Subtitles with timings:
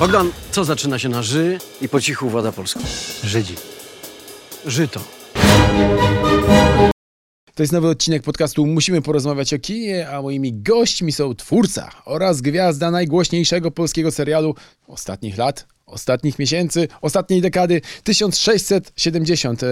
[0.00, 2.80] Bogdan, co zaczyna się na ży i po cichu włada Polską?
[3.24, 3.54] Żydzi.
[4.66, 5.00] Żyto.
[7.54, 12.40] To jest nowy odcinek podcastu Musimy porozmawiać o kinie, a moimi gośćmi są twórca oraz
[12.40, 14.54] gwiazda najgłośniejszego polskiego serialu
[14.86, 19.62] ostatnich lat, ostatnich miesięcy, ostatniej dekady 1670.
[19.62, 19.66] E,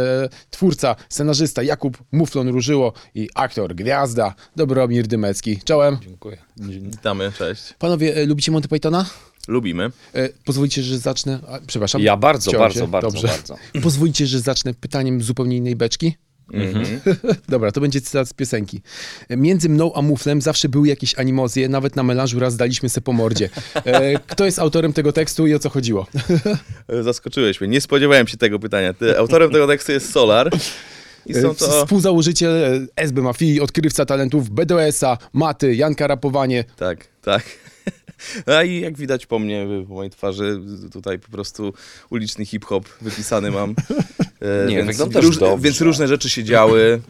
[0.50, 5.58] twórca, scenarzysta Jakub Muflon Różyło i aktor, gwiazda Dobromir Dymecki.
[5.64, 5.98] Czołem.
[6.02, 6.36] Dziękuję.
[6.56, 7.74] Witamy, cześć.
[7.78, 9.06] Panowie, e, lubicie Monty Pythona?
[9.48, 9.90] Lubimy.
[10.14, 11.38] E, pozwolicie, że zacznę.
[11.48, 12.02] A, przepraszam.
[12.02, 12.88] Ja bardzo, bardzo, się?
[12.88, 13.28] bardzo, Dobrze.
[13.28, 13.56] bardzo.
[13.82, 16.14] Pozwolicie, że zacznę pytaniem zupełnie innej beczki?
[16.52, 17.00] Mhm.
[17.48, 18.80] Dobra, to będzie cytat z piosenki.
[19.30, 23.12] Między mną a muflem zawsze były jakieś animozje, nawet na melanżu raz daliśmy se po
[23.12, 23.50] mordzie.
[23.74, 26.06] E, kto jest autorem tego tekstu i o co chodziło?
[27.02, 27.70] Zaskoczyłeś mnie.
[27.70, 28.92] Nie spodziewałem się tego pytania.
[28.94, 30.50] Ty, autorem tego tekstu jest Solar.
[31.26, 31.82] I są E, to...
[31.84, 36.64] Współzałożyciel e, SB Mafii, odkrywca talentów BDS-a, Maty, Janka Rapowanie.
[36.76, 37.42] Tak, tak.
[38.58, 40.60] A i jak widać po mnie, po mojej twarzy,
[40.92, 41.72] tutaj po prostu
[42.10, 43.74] uliczny hip-hop wypisany mam.
[44.40, 45.64] E, Nie, więc, wyglądasz dobrze.
[45.64, 47.00] więc różne rzeczy się działy.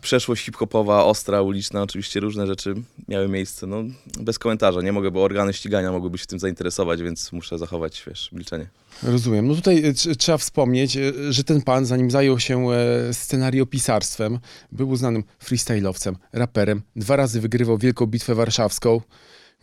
[0.00, 2.74] Przeszłość hip-hopowa, ostra, uliczna, oczywiście różne rzeczy
[3.08, 3.66] miały miejsce.
[3.66, 3.84] No,
[4.20, 8.32] bez komentarza, nie mogę, bo organy ścigania mogłyby się tym zainteresować, więc muszę zachować, wiesz,
[8.32, 8.66] milczenie.
[9.02, 9.48] Rozumiem.
[9.48, 12.66] No tutaj e, tr- trzeba wspomnieć, e, że ten pan, zanim zajął się
[13.12, 14.38] scenariopisarstwem,
[14.72, 16.82] był uznanym freestyle'owcem, raperem.
[16.96, 19.00] Dwa razy wygrywał Wielką Bitwę Warszawską.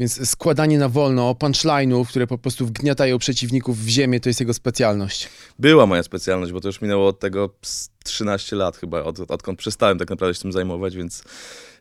[0.02, 4.54] Więc składanie na wolno punchline'ów, które po prostu wgniatają przeciwników w ziemię, to jest jego
[4.54, 5.30] specjalność.
[5.60, 9.60] Była moja specjalność, bo to już minęło od tego z 13 lat chyba, od, odkąd
[9.60, 11.24] przestałem tak naprawdę się tym zajmować, więc,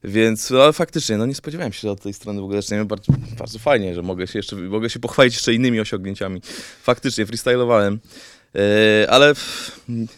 [0.05, 2.85] więc no, faktycznie, no nie spodziewałem się, od tej strony w ogóle zaczniemy.
[2.85, 6.41] Bardzo, bardzo fajnie, że mogę się jeszcze, mogę się pochwalić jeszcze innymi osiągnięciami.
[6.83, 8.01] Faktycznie, freestylowałem,
[8.55, 9.35] e, ale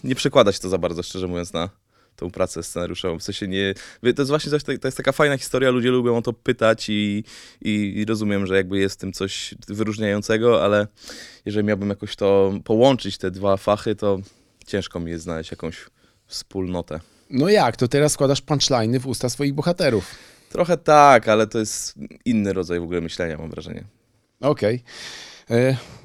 [0.05, 1.82] nie przekłada się to za bardzo, szczerze mówiąc, na
[2.23, 3.19] tą pracę scenariuszową.
[3.19, 3.75] W sensie nie...
[4.01, 7.25] To jest właśnie coś, to jest taka fajna historia, ludzie lubią o to pytać i,
[7.63, 10.87] i, i rozumiem, że jakby jest w tym coś wyróżniającego, ale
[11.45, 14.19] jeżeli miałbym jakoś to połączyć, te dwa fachy, to
[14.67, 15.87] ciężko mi jest znaleźć jakąś
[16.27, 17.01] wspólnotę.
[17.31, 20.15] No jak, to teraz składasz punchline'y w usta swoich bohaterów.
[20.49, 21.95] Trochę tak, ale to jest
[22.25, 23.85] inny rodzaj w ogóle myślenia, mam wrażenie.
[24.41, 24.75] Okej.
[24.75, 25.32] E,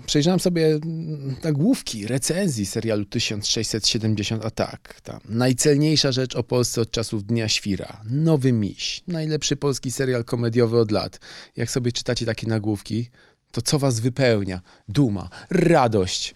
[0.05, 5.19] Przejrzałem sobie mm, nagłówki recenzji serialu 1670, a tak, tam.
[5.29, 8.01] Najcelniejsza rzecz o Polsce od czasów Dnia Świra.
[8.09, 9.03] Nowy Miś.
[9.07, 11.19] Najlepszy polski serial komediowy od lat.
[11.55, 13.09] Jak sobie czytacie takie nagłówki,
[13.51, 14.61] to co was wypełnia?
[14.87, 16.33] Duma, radość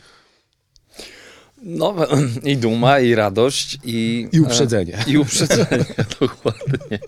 [1.62, 1.96] No
[2.44, 4.28] i duma, i radość, i...
[4.32, 4.98] i uprzedzenie.
[4.98, 5.86] E, I uprzedzenie,
[6.20, 7.00] dokładnie.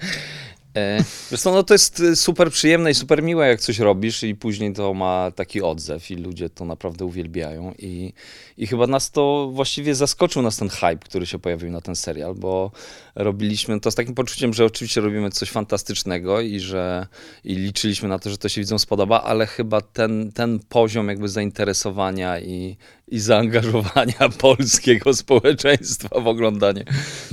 [0.78, 1.04] E,
[1.38, 4.74] co, no to jest e, super przyjemne i super miłe, jak coś robisz i później
[4.74, 8.14] to ma taki odzew i ludzie to naprawdę uwielbiają i,
[8.58, 12.36] i chyba nas to właściwie zaskoczył nas ten hype, który się pojawił na ten serial,
[12.36, 12.72] bo
[13.16, 17.08] robiliśmy to z takim poczuciem, że oczywiście robimy coś fantastycznego i że
[17.44, 21.30] i liczyliśmy na to, że to się widzom spodoba, ale chyba ten, ten poziom jakby
[21.30, 22.78] zainteresowania i,
[23.14, 26.86] i zaangażowania polskiego społeczeństwa w oglądanie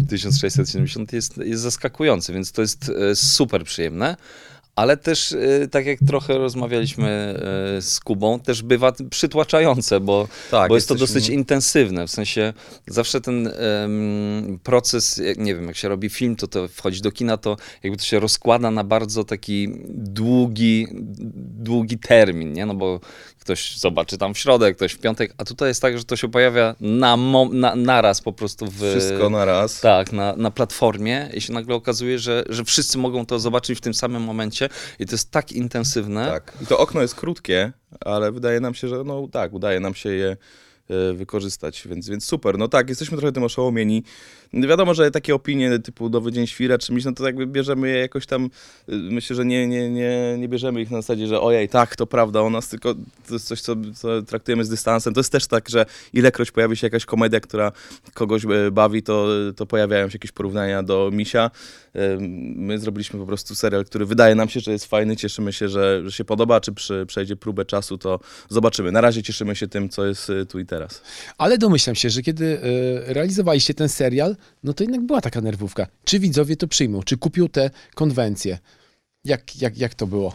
[0.09, 4.17] 1670 jest, jest zaskakujący, więc to jest e, super przyjemne.
[4.77, 7.09] Ale też, e, tak jak trochę rozmawialiśmy
[7.77, 12.07] e, z Kubą, też bywa przytłaczające, bo, Tak, bo jest to dosyć intensywne.
[12.07, 12.53] W sensie
[12.87, 17.37] zawsze ten em, proces, nie wiem, jak się robi film, to to wchodzi do kina,
[17.37, 20.87] to jakby to się rozkłada na bardzo taki długi,
[21.59, 22.67] długi termin, nie?
[22.67, 23.01] No bo
[23.41, 26.29] ktoś zobaczy tam w środek, ktoś w piątek, a tutaj jest tak, że to się
[26.29, 28.77] pojawia na, mo- na naraz po prostu w...
[28.77, 29.81] Wszystko na raz.
[29.81, 33.81] Tak, na, na platformie i się nagle okazuje, że, że wszyscy mogą to zobaczyć w
[33.81, 34.69] tym samym momencie
[34.99, 36.27] i to jest tak intensywne.
[36.27, 36.53] Tak.
[36.63, 40.09] I to okno jest krótkie, ale wydaje nam się, że no tak, udaje nam się
[40.09, 40.37] je
[40.91, 42.59] e, wykorzystać, więc, więc super.
[42.59, 44.05] No tak, jesteśmy trochę tym oszołomieni.
[44.53, 47.99] No Wiadomo, że takie opinie typu Nowy Dzień Świra czy no to jakby bierzemy je
[47.99, 48.49] jakoś tam, y,
[48.89, 52.41] myślę, że nie, nie, nie, nie bierzemy ich na zasadzie, że ojej, tak, to prawda
[52.41, 52.95] o nas, tylko
[53.29, 55.15] to jest coś, co, co traktujemy z dystansem.
[55.15, 57.73] To jest też tak, że ilekroć pojawi się jakaś komedia, która
[58.15, 61.51] kogoś e, bawi, to, to pojawiają się jakieś porównania do Misia.
[62.55, 66.03] My zrobiliśmy po prostu serial, który wydaje nam się, że jest fajny, cieszymy się, że,
[66.05, 68.93] że się podoba, czy przy, przejdzie próbę czasu, to zobaczymy.
[68.93, 71.03] Na razie cieszymy się tym, co jest tu i teraz.
[71.39, 72.61] Ale domyślam się, że kiedy
[73.07, 75.87] realizowaliście ten serial, no to jednak była taka nerwówka.
[76.05, 77.03] Czy widzowie to przyjmą?
[77.03, 78.59] Czy kupią te konwencje?
[79.25, 80.35] Jak, jak, jak to było?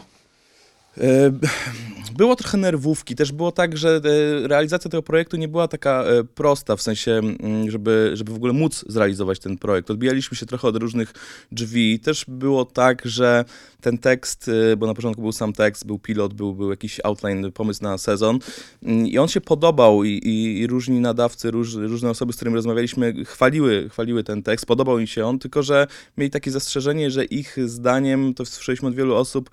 [2.16, 3.14] Było trochę nerwówki.
[3.14, 4.00] Też było tak, że
[4.44, 8.36] e, realizacja tego projektu nie była taka e, prosta, w sensie, mm, żeby, żeby w
[8.36, 9.90] ogóle móc zrealizować ten projekt.
[9.90, 11.12] Odbijaliśmy się trochę od różnych
[11.52, 12.00] drzwi.
[12.00, 13.44] Też było tak, że
[13.80, 17.52] ten tekst, e, bo na początku był sam tekst, był pilot, był, był jakiś outline,
[17.52, 18.38] pomysł na sezon
[18.82, 22.56] mm, i on się podobał i, i, i różni nadawcy, róż, różne osoby, z którymi
[22.56, 27.24] rozmawialiśmy, chwaliły, chwaliły ten tekst, podobał im się on, tylko że mieli takie zastrzeżenie, że
[27.24, 29.50] ich zdaniem, to słyszeliśmy od wielu osób,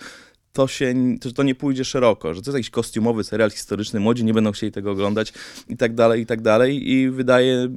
[0.53, 0.93] to się,
[1.25, 4.51] że to nie pójdzie szeroko, że to jest jakiś kostiumowy serial historyczny, młodzi nie będą
[4.51, 5.33] chcieli tego oglądać
[5.69, 6.91] i tak dalej, i tak dalej.
[6.91, 7.67] I wydaje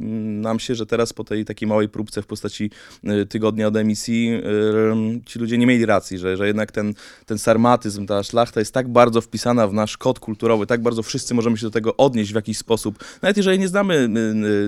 [0.41, 2.71] nam się, że teraz po tej takiej małej próbce w postaci
[3.05, 6.95] y, tygodnia od emisji y, ci ludzie nie mieli racji, że, że jednak ten,
[7.27, 11.35] ten sarmatyzm, ta szlachta jest tak bardzo wpisana w nasz kod kulturowy, tak bardzo wszyscy
[11.35, 13.05] możemy się do tego odnieść w jakiś sposób.
[13.23, 14.09] Nawet jeżeli nie znamy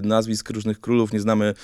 [0.04, 1.54] y, nazwisk różnych królów, nie znamy,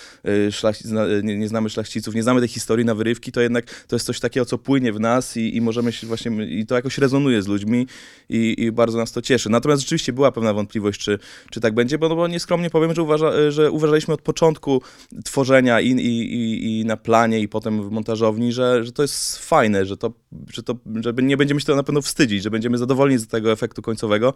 [0.51, 0.85] szlachci,
[1.23, 4.21] nie, nie znamy szlachciców, nie znamy tej historii na wyrywki, to jednak to jest coś
[4.21, 7.47] takiego, co płynie w nas i, i możemy się właśnie, i to jakoś rezonuje z
[7.47, 7.87] ludźmi
[8.29, 9.51] i, i bardzo nas to cieszy.
[9.51, 11.19] Natomiast rzeczywiście była pewna wątpliwość, czy,
[11.51, 14.83] czy tak będzie, bo, no bo nieskromnie powiem, że, uważa, że uważaliśmy od początku
[15.25, 19.87] tworzenia i, i, i, na planie, i potem w montażowni, że, że to jest fajne,
[19.87, 20.13] że to,
[20.53, 23.53] że to że nie będziemy się to na pewno wstydzić, że będziemy zadowoleni z tego
[23.53, 24.35] efektu końcowego,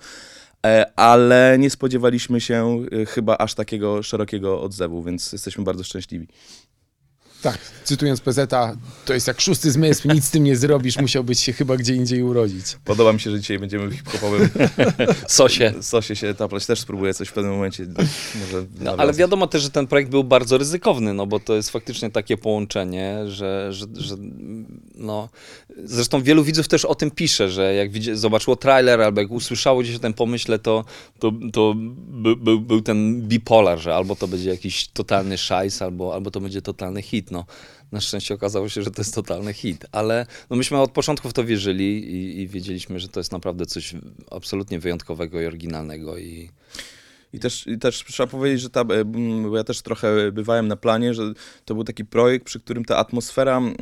[0.67, 6.29] e, ale nie spodziewaliśmy się e, chyba aż takiego szerokiego odzewu, więc jesteśmy bardzo szczęśliwi.
[7.43, 8.51] Tak, cytując PZ,
[9.05, 12.23] to jest jak szósty zmysł, nic z tym nie zrobisz, musiałbyś się chyba gdzie indziej
[12.23, 12.65] urodzić.
[12.85, 14.49] Podoba mi się, że dzisiaj będziemy w hip-hopowym
[15.29, 15.75] Sosie.
[15.81, 16.67] sosie się taplać.
[16.67, 17.87] Też spróbuję coś w pewnym momencie.
[18.41, 21.71] Może No, ale wiadomo też, że ten projekt był bardzo ryzykowny, no bo to jest
[21.71, 24.17] faktycznie takie połączenie, że, że, że
[24.95, 25.29] no...
[25.85, 29.81] Zresztą wielu widzów też o tym pisze, że jak widzi, zobaczyło trailer albo jak usłyszało
[29.81, 30.85] gdzieś o tym pomyśle, to,
[31.19, 31.75] to, to
[32.09, 36.41] by, by, był ten bipolar, że albo to będzie jakiś totalny szajs, albo, albo to
[36.41, 37.45] będzie totalny hit, no.
[37.93, 41.33] Na szczęście okazało się, że to jest totalny hit, ale no myśmy od początku w
[41.33, 43.95] to wierzyli i, i wiedzieliśmy, że to jest naprawdę coś
[44.31, 46.51] absolutnie wyjątkowego i oryginalnego i...
[47.33, 49.05] I też, I też trzeba powiedzieć, że ta, e,
[49.49, 51.33] bo ja też trochę bywałem na planie, że
[51.65, 53.77] to był taki projekt, przy którym ta atmosfera mm,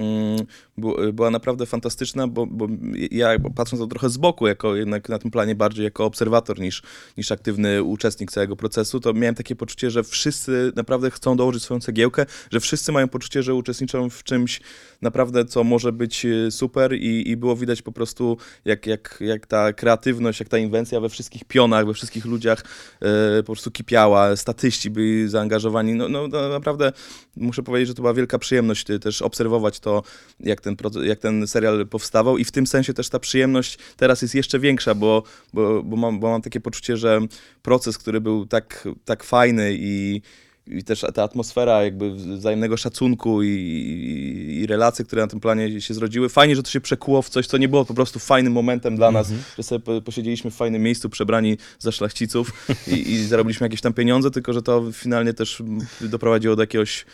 [0.78, 2.66] bu- była naprawdę fantastyczna, bo, bo
[3.10, 6.82] ja patrząc to trochę z boku, jako jednak na tym planie bardziej jako obserwator niż,
[7.16, 11.80] niż aktywny uczestnik całego procesu, to miałem takie poczucie, że wszyscy naprawdę chcą dołożyć swoją
[11.80, 14.60] cegiełkę, że wszyscy mają poczucie, że uczestniczą w czymś
[15.02, 19.46] naprawdę, co może być e, super i, i było widać po prostu, jak, jak, jak
[19.46, 22.64] ta kreatywność, jak ta inwencja we wszystkich pionach, we wszystkich ludziach
[23.00, 25.94] e, po prostu kipiała, statyści byli zaangażowani.
[25.94, 26.92] No, no, no naprawdę
[27.36, 30.02] muszę powiedzieć, że to była wielka przyjemność e, też obserwować to,
[30.40, 34.34] jak ten, jak ten serial powstawał i w tym sensie też ta przyjemność teraz jest
[34.34, 35.22] jeszcze większa, bo,
[35.52, 37.20] bo, bo, mam, bo mam takie poczucie, że
[37.62, 40.22] proces, który był tak, tak fajny i
[40.66, 45.80] i też ta atmosfera jakby wzajemnego szacunku i, i, i relacje, które na tym planie
[45.80, 46.28] się zrodziły.
[46.28, 49.10] Fajnie, że to się przekuło w coś, co nie było po prostu fajnym momentem dla
[49.10, 53.80] nas, że sobie po- posiedzieliśmy w fajnym miejscu, przebrani za szlachciców i, i zarobiliśmy jakieś
[53.80, 55.62] tam pieniądze, tylko że to finalnie też
[56.00, 57.04] doprowadziło do jakiegoś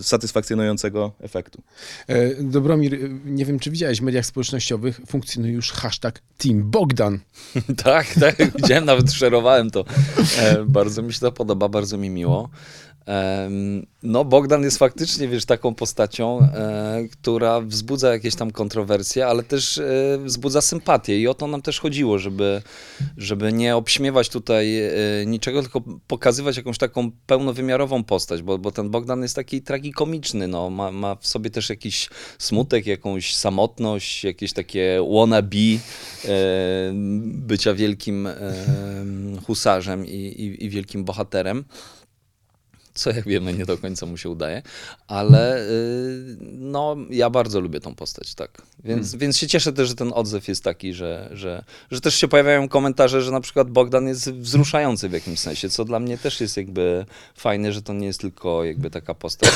[0.00, 1.62] satysfakcjonującego efektu.
[2.06, 7.18] E, Dobromir, nie wiem czy widziałeś, w mediach społecznościowych funkcjonuje już hashtag Team Bogdan.
[7.84, 9.84] Tak, tak, widziałem, nawet szerowałem to.
[10.38, 12.48] E, bardzo mi się to podoba, bardzo mi miło.
[14.02, 19.78] No, Bogdan jest faktycznie, wiesz, taką postacią, e, która wzbudza jakieś tam kontrowersje, ale też
[19.78, 21.20] e, wzbudza sympatię.
[21.20, 22.62] I o to nam też chodziło, żeby,
[23.16, 24.90] żeby nie obśmiewać tutaj e,
[25.26, 30.70] niczego, tylko pokazywać jakąś taką pełnowymiarową postać, bo, bo ten Bogdan jest taki tragikomiczny, no,
[30.70, 35.42] ma, ma w sobie też jakiś smutek, jakąś samotność, jakieś takie wannabe
[37.24, 38.28] bycia wielkim
[39.46, 41.64] husarzem i, i, i wielkim bohaterem
[42.94, 44.62] co jak wiemy nie do końca mu się udaje,
[45.06, 48.62] ale y, no ja bardzo lubię tą postać, tak.
[48.84, 52.28] Więc, więc się cieszę też, że ten odzew jest taki, że, że, że też się
[52.28, 56.40] pojawiają komentarze, że na przykład Bogdan jest wzruszający w jakimś sensie, co dla mnie też
[56.40, 59.50] jest jakby fajne, że to nie jest tylko jakby taka postać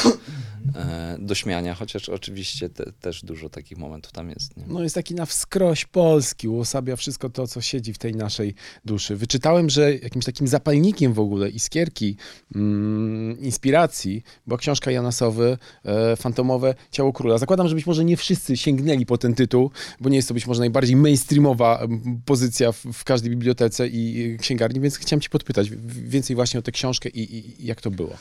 [0.74, 4.56] e, do śmiania, chociaż oczywiście te, też dużo takich momentów tam jest.
[4.56, 4.64] Nie?
[4.68, 9.16] No jest taki na wskroś polski, uosabia wszystko to, co siedzi w tej naszej duszy.
[9.16, 12.16] Wyczytałem, że jakimś takim zapalnikiem w ogóle iskierki,
[12.54, 17.38] mm, inspiracji była książka Janasowy, e, Fantomowe Ciało Króla.
[17.38, 20.46] Zakładam, że być może nie wszyscy sięgnęli po ten tytuł, bo nie jest to być
[20.46, 21.86] może najbardziej mainstreamowa
[22.24, 26.72] pozycja w, w każdej bibliotece i księgarni, więc chciałem ci podpytać więcej właśnie o tę
[26.72, 28.16] książkę i, i jak to było.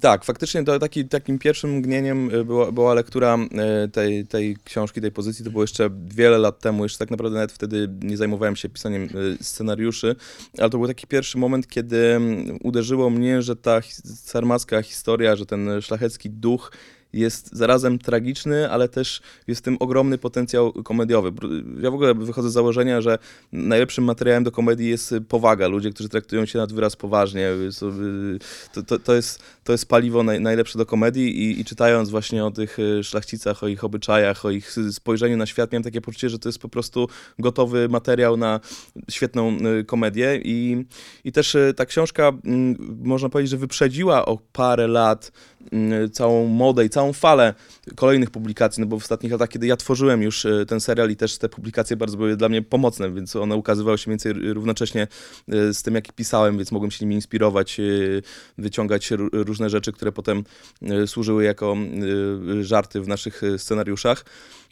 [0.00, 3.38] Tak, faktycznie to taki, takim pierwszym mgnieniem y, była, była lektura
[3.84, 5.44] y, tej, tej książki, tej pozycji.
[5.44, 9.02] To było jeszcze wiele lat temu, jeszcze tak naprawdę nawet wtedy nie zajmowałem się pisaniem
[9.02, 10.16] y, scenariuszy,
[10.58, 13.80] ale to był taki pierwszy moment, kiedy mm, uderzyło mnie, że ta
[14.14, 16.70] sarmacka historia, że ten szlachecki duch
[17.14, 21.32] jest zarazem tragiczny, ale też jest w tym ogromny potencjał komediowy.
[21.80, 23.18] Ja w ogóle wychodzę z założenia, że
[23.52, 25.68] najlepszym materiałem do komedii jest y, powaga.
[25.68, 27.48] Ludzie, którzy traktują się nad wyraz poważnie.
[27.48, 28.38] y, y,
[28.72, 32.44] To, to, to, jest, to jest paliwo naj, najlepsze do komedii i, i czytając właśnie
[32.44, 36.38] o tych szlachcicach, o ich obyczajach, o ich spojrzeniu na świat, miałem takie poczucie, że
[36.38, 38.60] to jest po prostu gotowy materiał na
[39.10, 39.56] świetną
[39.86, 40.84] komedię i,
[41.24, 45.32] i też ta książka, mm, można powiedzieć, że wyprzedziła o parę lat
[46.12, 47.54] całą modę i całą falę
[47.96, 51.16] kolejnych publikacji, no bo w ostatnich latach, kiedy ja tworzyłem już e, ten serial i
[51.16, 55.02] też te publikacje bardzo były dla mnie pomocne, więc one ukazywały się więcej równocześnie
[55.48, 57.82] e, z tym, jak pisałem, więc mogłem się nimi inspirować, e,
[58.58, 60.44] wyciągać ró- różne rzeczy, które potem
[61.06, 61.76] służyły jako
[62.60, 64.24] żarty w naszych scenariuszach.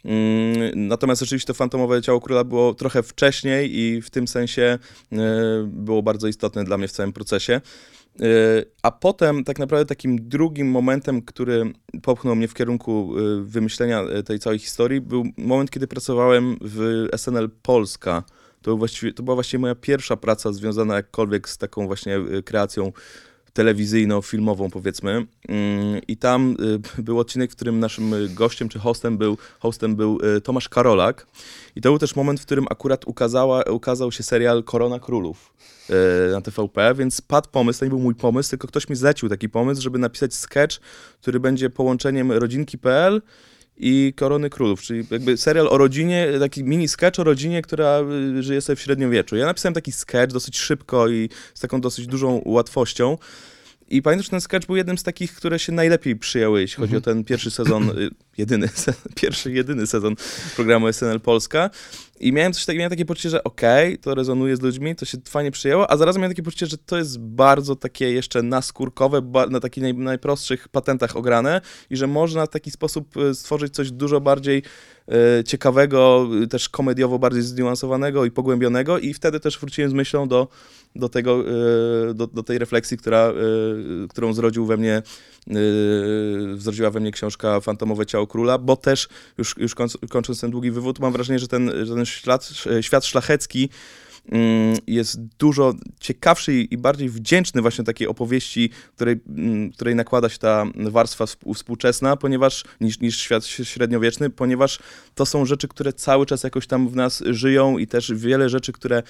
[0.05, 4.79] Mm, Natomiast oczywiście to Fantomowe Ciało Króla było trochę wcześniej i w tym sensie
[5.65, 7.61] było bardzo istotne dla mnie w całym procesie.
[8.21, 8.25] E,
[8.81, 14.23] A potem tak naprawdę takim drugim momentem, który popchnął mnie w kierunku e, wymyślenia e,
[14.23, 18.23] tej całej historii, był moment, kiedy pracowałem w SNL Polska.
[18.61, 18.77] To,
[19.15, 22.91] to była właściwie moja pierwsza praca związana jakkolwiek z taką właśnie kreacją
[23.53, 25.11] telewizyjno-filmową powiedzmy.
[25.47, 26.55] Mm, I tam
[26.99, 31.27] y, był odcinek, w którym naszym gościem czy hostem był, hostem był y, Tomasz Karolak.
[31.75, 35.53] I to był też moment, w którym akurat ukazała, ukazał się serial Korona Królów
[35.89, 35.93] y,
[36.31, 39.49] na TVP, więc padł pomysł, to nie był mój pomysł, tylko ktoś mi zlecił taki
[39.49, 40.79] pomysł, żeby napisać sketch,
[41.21, 43.21] który będzie połączeniem rodzinki.pl
[43.77, 48.01] i Korony Królów, czyli jakby serial o rodzinie, taki mini sketch o rodzinie, która
[48.39, 49.35] y, żyje sobie w średniowieczu.
[49.35, 53.17] Ja napisałem taki sketch dosyć szybko i z taką dosyć dużą łatwością.
[53.89, 56.97] I pamiętam, że ten sketch był jednym z takich, które się najlepiej przyjęły, jeśli chodzi
[56.97, 60.15] o ten pierwszy sezon, y, jedyny, se- pierwszy, jedyny sezon
[60.55, 61.69] programu SNL Polska.
[62.19, 65.17] I miałem coś takiego, miałem takie poczucie, że okej, to rezonuje z ludźmi, to się
[65.29, 69.59] fajnie przyjęło, a zarazem miałem takie poczucie, że to jest bardzo takie jeszcze naskórkowe, na
[69.59, 74.21] takich naj, najprostszych patentach ograne i że można w taki sposób y, stworzyć coś dużo
[74.21, 74.63] bardziej
[75.39, 78.99] y, ciekawego, y, też komediowo bardziej zniuansowanego i pogłębionego.
[78.99, 80.47] I wtedy też wróciłem z myślą do,
[80.95, 81.43] do tego,
[82.09, 83.31] y, do, do tej refleksji, która,
[84.03, 85.01] y, którą zrodził we mnie,
[85.47, 89.07] y, zrodziła we mnie książka Fantomowe Ciało Króla, bo też,
[89.37, 92.49] już, już końc, kończąc ten długi wywód, mam wrażenie, że ten, że ten ślad,
[92.81, 93.69] świat szlachecki
[94.87, 100.65] jest dużo ciekawszy i bardziej wdzięczny właśnie takiej opowieści, której, mm, której nakłada się ta
[100.75, 104.79] warstwa współ- współczesna, ponieważ niż, niż świat średniowieczny, ponieważ
[105.15, 108.71] to są rzeczy, które cały czas jakoś tam w nas żyją i też wiele rzeczy,
[108.71, 109.03] które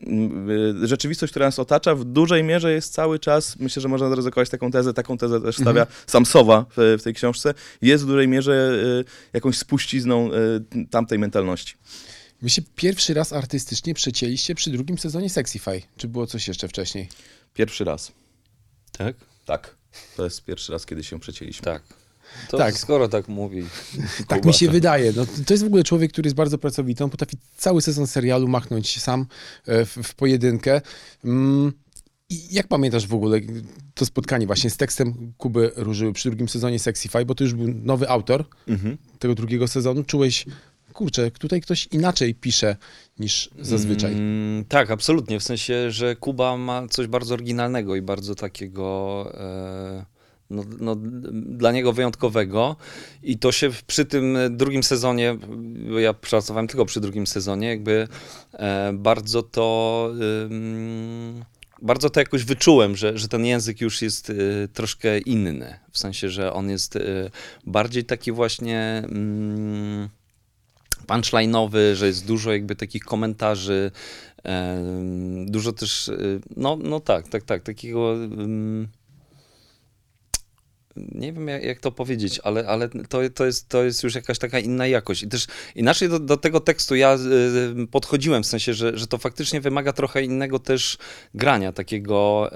[0.00, 0.50] mm,
[0.84, 4.50] y, rzeczywistość, która nas otacza, w dużej mierze jest cały czas, myślę, że można zaryzykować
[4.50, 8.28] taką tezę, taką tezę też stawia sam Sowa w, w tej książce, jest w dużej
[8.28, 11.74] mierze y, jakąś spuścizną y, tamtej mentalności.
[12.42, 15.82] Wy się pierwszy raz artystycznie przecięliście przy drugim sezonie Sexify.
[15.96, 17.08] Czy było coś jeszcze wcześniej?
[17.54, 18.12] Pierwszy raz.
[18.92, 19.16] Tak?
[19.46, 19.76] Tak.
[20.16, 21.64] To jest pierwszy raz, kiedy się przecięliśmy.
[21.64, 21.82] Tak.
[22.50, 22.78] To Tak.
[22.78, 23.62] skoro tak mówi.
[24.28, 25.12] Tak Kuba, mi się wydaje.
[25.16, 27.04] No, to jest w ogóle człowiek, który jest bardzo pracowity.
[27.04, 29.26] On potrafi cały sezon serialu machnąć sam
[29.66, 30.80] e, w, w pojedynkę.
[31.24, 31.72] Mm,
[32.28, 33.40] I jak pamiętasz w ogóle
[33.94, 37.68] to spotkanie właśnie z tekstem Kuby Różyły przy drugim sezonie Sexify, bo to już był
[37.68, 38.96] nowy autor Mhm.
[39.18, 40.04] tego drugiego sezonu.
[40.04, 40.46] Czułeś,
[40.96, 42.76] kurczę, tutaj ktoś inaczej pisze
[43.18, 44.12] niż zazwyczaj.
[44.12, 45.40] Mm, tak, absolutnie.
[45.40, 48.86] W sensie, że Kuba ma coś bardzo oryginalnego i bardzo takiego.
[49.34, 50.04] E,
[50.50, 50.96] no, no,
[51.32, 52.76] dla niego wyjątkowego.
[53.22, 55.38] I to się przy tym drugim sezonie,
[55.90, 58.08] bo ja pracowałem tylko przy drugim sezonie, jakby
[58.52, 60.10] e, bardzo to.
[61.82, 65.78] bardzo to jakoś wyczułem, że, że ten język już jest y, troszkę inny.
[65.90, 67.30] W sensie, że on jest y,
[67.66, 69.02] bardziej taki właśnie.
[69.08, 70.08] Mm,
[71.06, 73.90] punchline'owy, że jest dużo jakby takich komentarzy,
[75.46, 78.14] dużo też, y, no, no tak, tak, tak, takiego,
[80.96, 84.58] nie wiem jak, to powiedzieć, ale, ale to, to, jest, to jest już jakaś taka
[84.58, 85.22] inna jakość.
[85.22, 87.14] I też inaczej do, do tego tekstu ja
[87.82, 90.98] y, podchodziłem, w sensie, że, że to faktycznie wymaga trochę innego też
[91.34, 92.50] grania, takiego,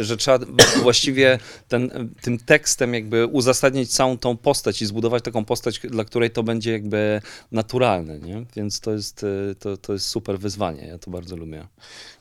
[0.00, 0.38] że trzeba
[0.82, 1.38] właściwie
[1.68, 6.42] ten, tym tekstem jakby uzasadnić całą tą postać i zbudować taką postać, dla której to
[6.42, 7.20] będzie jakby
[7.52, 8.44] naturalne, nie?
[8.56, 11.66] Więc to jest, y, to, to jest super wyzwanie, ja to bardzo lubię.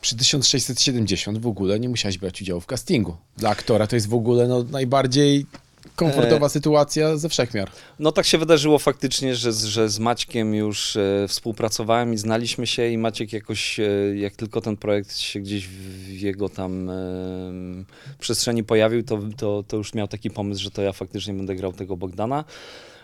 [0.01, 3.17] Przy 1670 w ogóle nie musiałeś brać udziału w castingu.
[3.37, 5.45] Dla aktora to jest w ogóle no, najbardziej
[5.95, 7.69] komfortowa sytuacja ze wszechmiar.
[7.99, 12.67] No tak się wydarzyło faktycznie, że, z- że z Maćkiem już e, współpracowałem i znaliśmy
[12.67, 13.83] się i Maciek jakoś, e,
[14.15, 16.93] jak tylko ten projekt się gdzieś w, jego tam e,
[18.19, 21.73] przestrzeni pojawił, to, to, to już miał taki pomysł, że to ja faktycznie będę grał
[21.73, 22.43] tego Bogdana.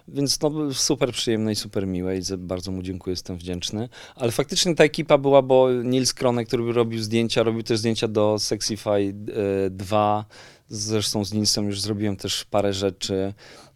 [0.07, 3.89] Więc no, super przyjemne i super miłe i bardzo mu dziękuję, jestem wdzięczny.
[4.15, 8.39] Ale faktycznie ta ekipa była, bo Nils Kronek, który robił zdjęcia, robił też zdjęcia do
[8.39, 10.25] Sexify e, 2.
[10.69, 13.33] Zresztą z Nilsem już zrobiłem też parę rzeczy.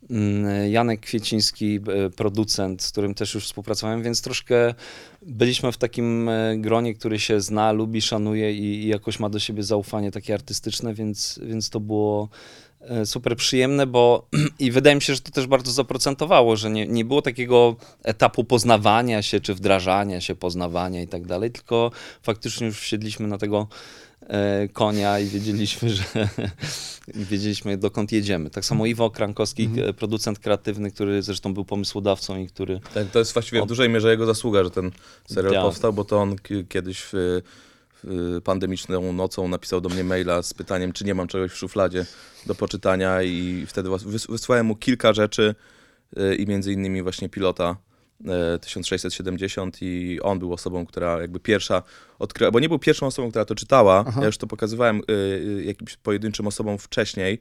[0.10, 4.74] Mm, Janek Kwieciński, e, producent, z którym też już współpracowałem, więc troszkę
[5.22, 9.40] byliśmy w takim e, gronie, który się zna, lubi, szanuje i, i jakoś ma do
[9.40, 12.30] siebie zaufanie takie artystyczne, więc, więc to było
[12.82, 14.28] e, super przyjemne, bo
[14.60, 18.44] i wydaje mi się, że to też bardzo zaprocentowało, że nie, nie było takiego etapu
[18.44, 21.92] poznawania się, czy wdrażania się, poznawania i tak dalej, tylko
[22.24, 23.68] faktycznie już wsiedliśmy na tego
[24.74, 26.04] konia i wiedzieliśmy, że
[27.32, 28.50] wiedzieliśmy dokąd jedziemy.
[28.50, 33.20] Tak samo Iwo Krankowski, e, producent kreatywny, który zresztą był pomysłodawcą i który Tak, to
[33.20, 34.92] jest właściwie w dużej mierze jego zasługa, że ten
[35.26, 35.62] serial Tak.
[35.62, 36.36] powstał, bo to on
[36.70, 37.42] kiedyś w,
[38.04, 42.06] w pandemiczną nocą napisał do mnie maila z pytaniem, czy nie mam czegoś w szufladzie
[42.46, 43.90] do poczytania i wtedy
[44.30, 45.56] wysłałem mu kilka rzeczy
[46.18, 47.78] y, i między innymi właśnie pilota
[48.62, 51.84] 1670 i on był osobą, która jakby pierwsza
[52.20, 54.20] odkryła, bo nie był pierwszą osobą, która to czytała, Aha.
[54.22, 57.40] ja już to pokazywałem y, y, jakimś pojedynczym osobom wcześniej,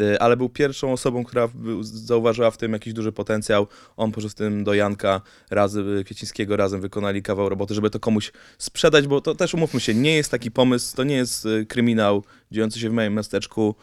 [0.00, 1.48] y, ale był pierwszą osobą, która
[1.82, 3.66] zauważyła w tym jakiś duży potencjał.
[3.96, 8.32] On poszedł z tym do Janka razem, Kwiecińskiego razem wykonali kawał roboty, żeby to komuś
[8.58, 12.80] sprzedać, bo to też umówmy się, nie jest taki pomysł, to nie jest kryminał dziejący
[12.80, 13.74] się w małym miasteczku,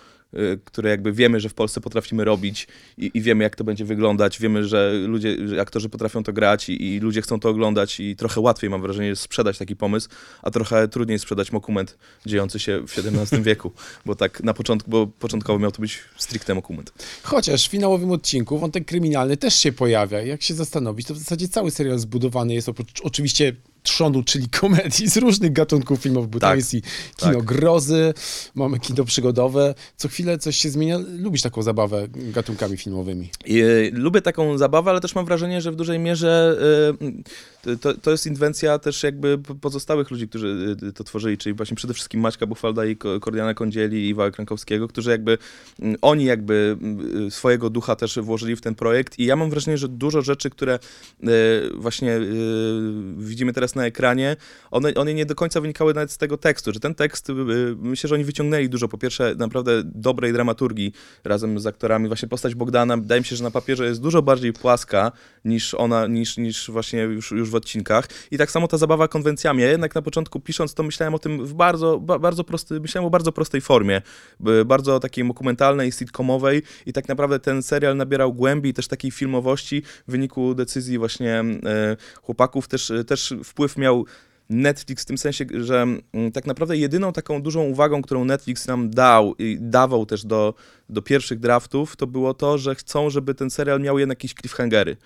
[0.65, 2.67] które jakby wiemy, że w Polsce potrafimy robić
[2.97, 4.39] i, i wiemy, jak to będzie wyglądać.
[4.39, 8.15] Wiemy, że ludzie, że aktorzy potrafią to grać i, i ludzie chcą to oglądać i
[8.15, 10.09] trochę łatwiej, mam wrażenie, jest sprzedać taki pomysł,
[10.41, 13.71] a trochę trudniej sprzedać dokument dziejący się w XVII wieku,
[14.05, 16.93] bo tak na początku, bo początkowo miał to być stricte dokument.
[17.23, 20.21] Chociaż w finałowym odcinku wątek kryminalny też się pojawia.
[20.21, 25.09] Jak się zastanowić, to w zasadzie cały serial zbudowany jest oprócz oczywiście trzonu, czyli komedii
[25.09, 26.81] z różnych gatunków filmowych, bo tam Tak, jest i
[27.15, 27.43] kino tak.
[27.43, 28.13] grozy,
[28.55, 29.75] mamy kino przygodowe.
[29.97, 30.99] Co chwilę coś się zmienia.
[31.17, 33.29] Lubisz taką zabawę gatunkami filmowymi.
[33.45, 36.57] I, e, lubię taką zabawę, ale też mam wrażenie, że w dużej mierze
[37.67, 41.53] e, to, to jest inwencja też jakby po- pozostałych ludzi, którzy e, to tworzyli, czyli
[41.55, 45.37] właśnie przede wszystkim Maćka Buchwalda i Ko- Kordiana Kondzieli i Iwa Krankowskiego, którzy jakby,
[46.01, 46.77] oni jakby
[47.29, 50.73] swojego ducha też włożyli w ten projekt i ja mam wrażenie, że dużo rzeczy, które
[50.73, 51.27] e,
[51.75, 52.21] właśnie e,
[53.17, 54.35] widzimy teraz na ekranie,
[54.71, 57.33] one, one nie do końca wynikały nawet z tego tekstu, że ten tekst, e,
[57.77, 62.55] myślę, że oni wyciągnęli dużo, po pierwsze naprawdę dobrej dramaturgii razem z aktorami, właśnie postać
[62.55, 65.11] Bogdana, wydaje mi się, że na papierze jest dużo bardziej płaska
[65.45, 68.07] niż ona, niż, niż właśnie już, już w odcinkach.
[68.31, 71.45] I tak samo ta zabawa konwencjami, ja jednak na początku pisząc to myślałem o tym
[71.45, 74.01] w bardzo, ba, bardzo prosty, myślałem o bardzo prostej formie,
[74.65, 76.61] bardzo takiej dokumentalnej, sitcomowej.
[76.85, 81.39] I tak naprawdę ten serial nabierał głębi i też takiej filmowości w wyniku decyzji właśnie
[81.39, 84.05] e, chłopaków, też, też wpływ miał
[84.49, 88.89] Netflix w tym sensie, że mm, tak naprawdę jedyną taką dużą uwagą, którą Netflix nam
[88.89, 90.53] dał i dawał też do,
[90.89, 94.97] do pierwszych draftów, to było to, że chcą, żeby ten serial miał jednak jakieś cliffhangery.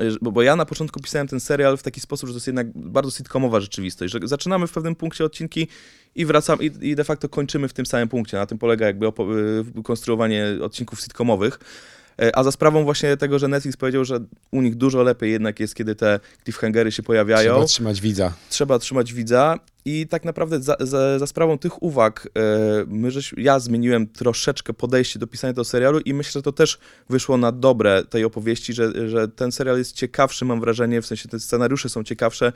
[0.00, 2.46] Y, Bo, bo ja na początku pisałem ten serial w taki sposób, że to jest
[2.46, 5.68] jednak bardzo sitcomowa rzeczywistość, że zaczynamy w pewnym punkcie odcinki
[6.14, 8.36] i wracamy i, i de facto kończymy w tym samym punkcie.
[8.36, 11.58] Na tym polega jakby y, konstruowanie odcinków sitcomowych.
[12.22, 14.18] E, A za sprawą właśnie tego, że Netflix powiedział, że
[14.50, 18.32] u nich dużo lepiej jednak jest, kiedy te cliffhangery się pojawiają Trzeba trzymać widza.
[18.50, 22.40] trzeba trzymać widza i tak naprawdę za, za, za sprawą tych uwag e,
[22.86, 26.78] my żeś, ja zmieniłem troszeczkę podejście do pisania tego serialu i myślę, że to też
[27.10, 31.28] wyszło na dobre tej opowieści, że, że ten serial jest ciekawszy, mam wrażenie, w sensie
[31.28, 32.52] te scenariusze są ciekawsze e,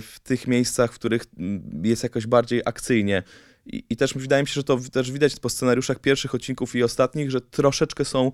[0.00, 3.22] w tych miejscach, w których mm, jest jakoś bardziej akcyjnie.
[3.66, 6.82] I, I też wydaje mi się, że to też widać po scenariuszach pierwszych odcinków i
[6.82, 8.32] ostatnich, że troszeczkę są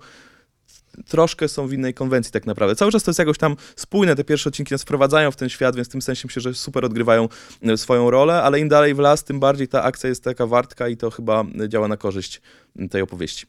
[1.07, 2.75] troszkę są w innej konwencji tak naprawdę.
[2.75, 5.75] Cały czas to jest jakoś tam spójne, te pierwsze odcinki nas wprowadzają w ten świat,
[5.75, 7.29] więc w tym sensie myślę, że super odgrywają
[7.61, 10.87] e, swoją rolę, ale im dalej w las, tym bardziej ta akcja jest taka wartka
[10.87, 12.41] i to chyba działa na korzyść
[12.79, 13.45] m, tej opowieści.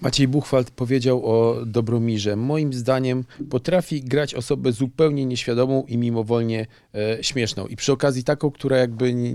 [0.00, 2.36] Maciej Buchwald powiedział o Dobromirze.
[2.36, 7.66] Moim zdaniem potrafi grać osobę zupełnie nieświadomą i mimowolnie e, śmieszną.
[7.66, 9.34] I przy okazji taką, która jakby nie,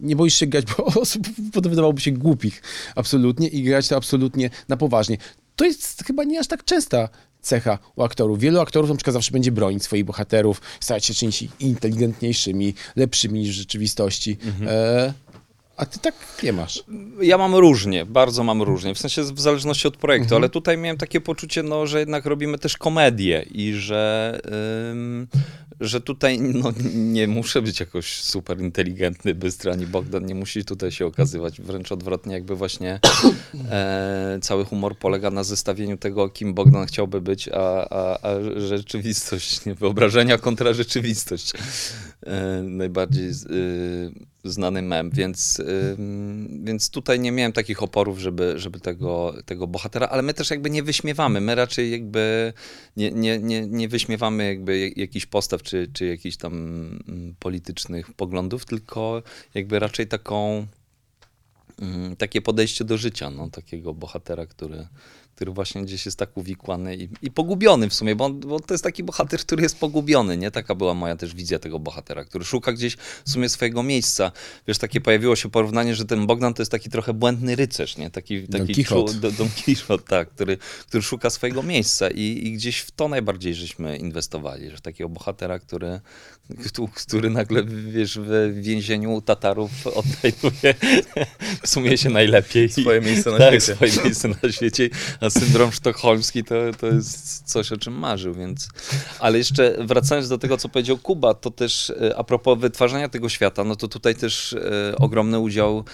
[0.00, 2.62] nie boisz się grać, bo osób wydawałoby się głupich
[2.96, 5.16] absolutnie i grać to absolutnie na poważnie.
[5.56, 7.08] To jest chyba nie aż tak częsta
[7.42, 8.38] cecha u aktorów.
[8.38, 13.40] Wielu aktorów na przykład zawsze będzie bronić swoich bohaterów, starać się czynić ich inteligentniejszymi, lepszymi
[13.40, 14.36] niż w rzeczywistości.
[14.66, 15.12] E,
[15.76, 16.84] a ty tak nie masz.
[17.20, 20.96] Ja mam różnie, bardzo mam różnie, w sensie w zależności od projektu, ale tutaj miałem
[20.96, 24.40] takie poczucie, no, że jednak robimy też komedię i że,
[24.90, 25.28] ym,
[25.80, 30.90] że tutaj no, nie muszę być jakoś super inteligentny, bystry, ani Bogdan nie musi tutaj
[30.90, 33.00] się okazywać, wręcz odwrotnie, jakby właśnie
[33.70, 39.66] e, cały humor polega na zestawieniu tego, kim Bogdan chciałby być, a, a, a rzeczywistość,
[39.66, 39.74] nie?
[39.74, 41.52] wyobrażenia kontra rzeczywistość.
[42.26, 45.62] E, najbardziej y, znany mem, więc,
[46.62, 50.70] więc tutaj nie miałem takich oporów, żeby, żeby tego, tego bohatera, ale my też jakby
[50.70, 52.52] nie wyśmiewamy, my raczej jakby
[52.96, 58.12] nie, nie, nie, nie wyśmiewamy jakby jak- jakichś postaw czy, czy jakichś tam mm, politycznych
[58.12, 59.22] poglądów, tylko
[59.54, 60.66] jakby raczej taką
[61.80, 64.86] mm, takie podejście do życia, no, takiego bohatera, który,
[65.34, 68.74] który właśnie gdzieś jest tak uwikłany i, i pogubiony w sumie, bo, on, bo to
[68.74, 70.50] jest taki bohater, który jest pogubiony, nie?
[70.50, 74.32] Taka była moja też wizja tego bohatera, który szuka gdzieś w sumie swojego miejsca.
[74.68, 78.10] Wiesz, takie pojawiło się porównanie, że ten Bogdan to jest taki trochę błędny rycerz, nie?
[78.10, 79.32] Taki, Don taki Quixote.
[79.32, 83.96] Don Quixote, tak, który, który szuka swojego miejsca i, i gdzieś w to najbardziej żeśmy
[83.96, 86.00] inwestowali, że takiego bohatera, który,
[86.94, 90.74] który nagle, wiesz, w więzieniu Tatarów odnajduje
[91.62, 92.68] w sumie się najlepiej.
[92.68, 93.74] Swoje miejsce na tak, świecie.
[93.74, 94.90] swoje miejsce na świecie,
[95.22, 98.68] a syndrom sztokholmski to, to jest coś, o czym marzył, więc...
[99.20, 103.28] Ale jeszcze wracając do tego, co powiedział Kuba, to też e, a propos wytwarzania tego
[103.28, 105.84] świata, no to tutaj też e, ogromny udział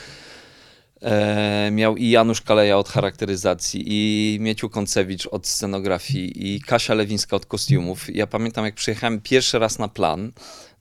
[1.00, 7.37] e, miał i Janusz Kaleja od charakteryzacji, i Mieciu Koncewicz od scenografii, i Kasia Lewińska
[7.37, 8.16] od kostiumów.
[8.16, 10.32] Ja pamiętam, jak przyjechałem pierwszy raz na plan,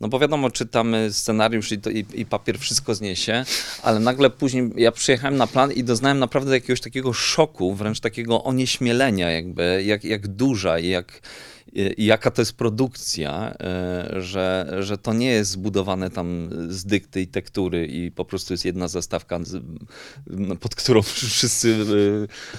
[0.01, 3.45] no bo wiadomo, czytamy scenariusz i, to, i, i papier wszystko zniesie,
[3.83, 8.43] ale nagle później ja przyjechałem na plan i doznałem naprawdę jakiegoś takiego szoku, wręcz takiego
[8.43, 11.21] onieśmielenia jakby, jak, jak duża i jak,
[11.97, 17.27] jaka to jest produkcja, e, że, że to nie jest zbudowane tam z dykty i
[17.27, 19.63] tektury i po prostu jest jedna zastawka, z-
[20.27, 21.01] no, pod którą
[21.31, 21.75] wszyscy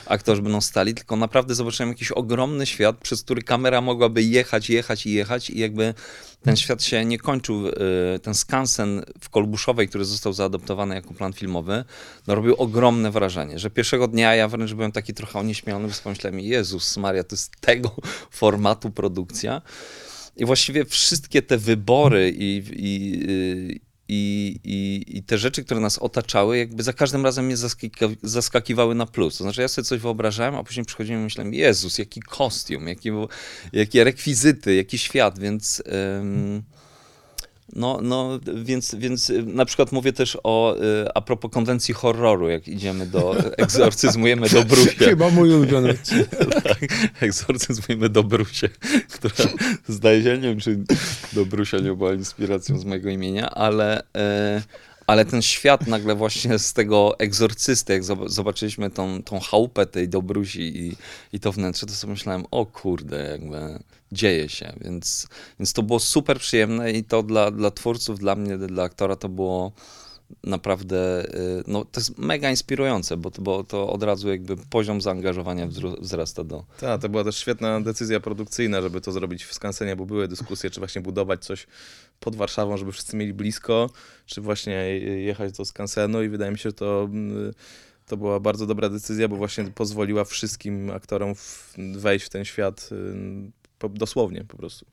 [0.07, 4.71] e, aktorzy będą stali, tylko naprawdę zobaczyłem jakiś ogromny świat, przez który kamera mogłaby jechać,
[4.71, 5.95] jechać i jechać i jakby
[6.43, 7.69] ten świat się nie kończył.
[7.69, 7.73] e,
[8.19, 11.85] Ten skansen w Kolbuszowej, który został zaadoptowany jako plan filmowy,
[12.27, 16.41] no robił ogromne wrażenie, że pierwszego dnia ja wręcz byłem taki trochę onieśmielony, bo pomyślałem,
[16.41, 17.97] Jezus Maria, to jest tego
[18.31, 19.63] formatu produkcja.
[20.37, 25.99] I właściwie wszystkie te wybory i, i, y, i, i, i te rzeczy, które nas
[25.99, 29.39] otaczały, jakby za każdym razem mnie zaskaki- zaskakiwały na plus.
[29.39, 33.11] To znaczy ja sobie coś wyobrażałem, a później przychodziłem i myślałem, Jezus, jaki kostium, jaki,
[33.73, 35.83] jakie rekwizyty, jaki świat, więc...
[37.77, 42.49] no, no więc, więc y, na przykład mówię też o, y, a propos konwencji horroru,
[42.49, 45.05] jak idziemy do, egzorcyzmujemy do Brusia.
[45.05, 45.95] Chyba mój ulubiony
[46.65, 46.79] tak,
[47.21, 48.69] egzorcyzmujemy do Brusie,
[49.13, 49.35] która
[49.89, 50.79] zdaje się, nie wiem, czy
[51.33, 54.63] do Brusia nie była inspiracją z mojego imienia, ale, e,
[55.07, 60.09] ale ten świat nagle właśnie z tego egzorcysty, jak zob- zobaczyliśmy tą, tą chałupę tej
[60.09, 60.97] Dobrusi i,
[61.33, 63.79] i to wnętrze, to sobie myślałem, o kurde, jakby
[64.13, 68.59] dzieje się, więc, więc to było super przyjemne i to dla, dla twórców, dla mnie,
[68.59, 69.73] dla aktora to było
[70.45, 75.67] naprawdę, y, no to jest mega inspirujące, bo, bo to od razu jakby poziom zaangażowania
[76.01, 76.65] wzrasta do...
[76.81, 80.71] Tak, to była też świetna decyzja produkcyjna, żeby to zrobić w skansenie, bo były dyskusje,
[80.71, 81.67] czy właśnie budować coś
[82.21, 83.91] pod Warszawą, żeby wszyscy mieli blisko,
[84.27, 87.53] czy właśnie jechać do skansenu i wydaje mi się, że to, mm,
[88.07, 91.35] to była bardzo dobra decyzja, bo właśnie pozwoliła wszystkim aktorom
[91.97, 92.91] wejść w ten świat
[93.89, 94.87] dosłownie po prostu.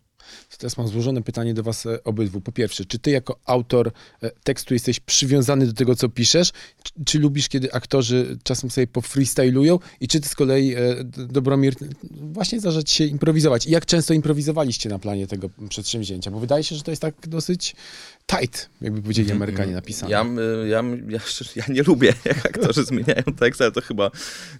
[0.58, 2.42] Teraz mam złożone pytanie do was e, obydwu.
[2.42, 6.52] Po pierwsze, czy ty jako autor e, tekstu jesteś przywiązany do tego, co piszesz?
[6.84, 9.80] Czy, czy lubisz, kiedy aktorzy czasem sobie pofreestylują?
[10.00, 11.76] I czy ty z kolei, e, Dobromir,
[12.12, 13.68] właśnie zdarza ci się improwizować?
[13.68, 16.32] I jak często improwizowaliście na planie tego przedsięwzięcia?
[16.32, 17.76] Bo wydaje się, że to jest tak dosyć
[18.26, 20.12] tight, jakby powiedzieli Amerykanie napisane.
[20.12, 20.26] Ja,
[20.66, 21.20] ja, ja,
[21.56, 24.12] ja nie lubię, jak aktorzy zmieniają tekst, ale to chyba,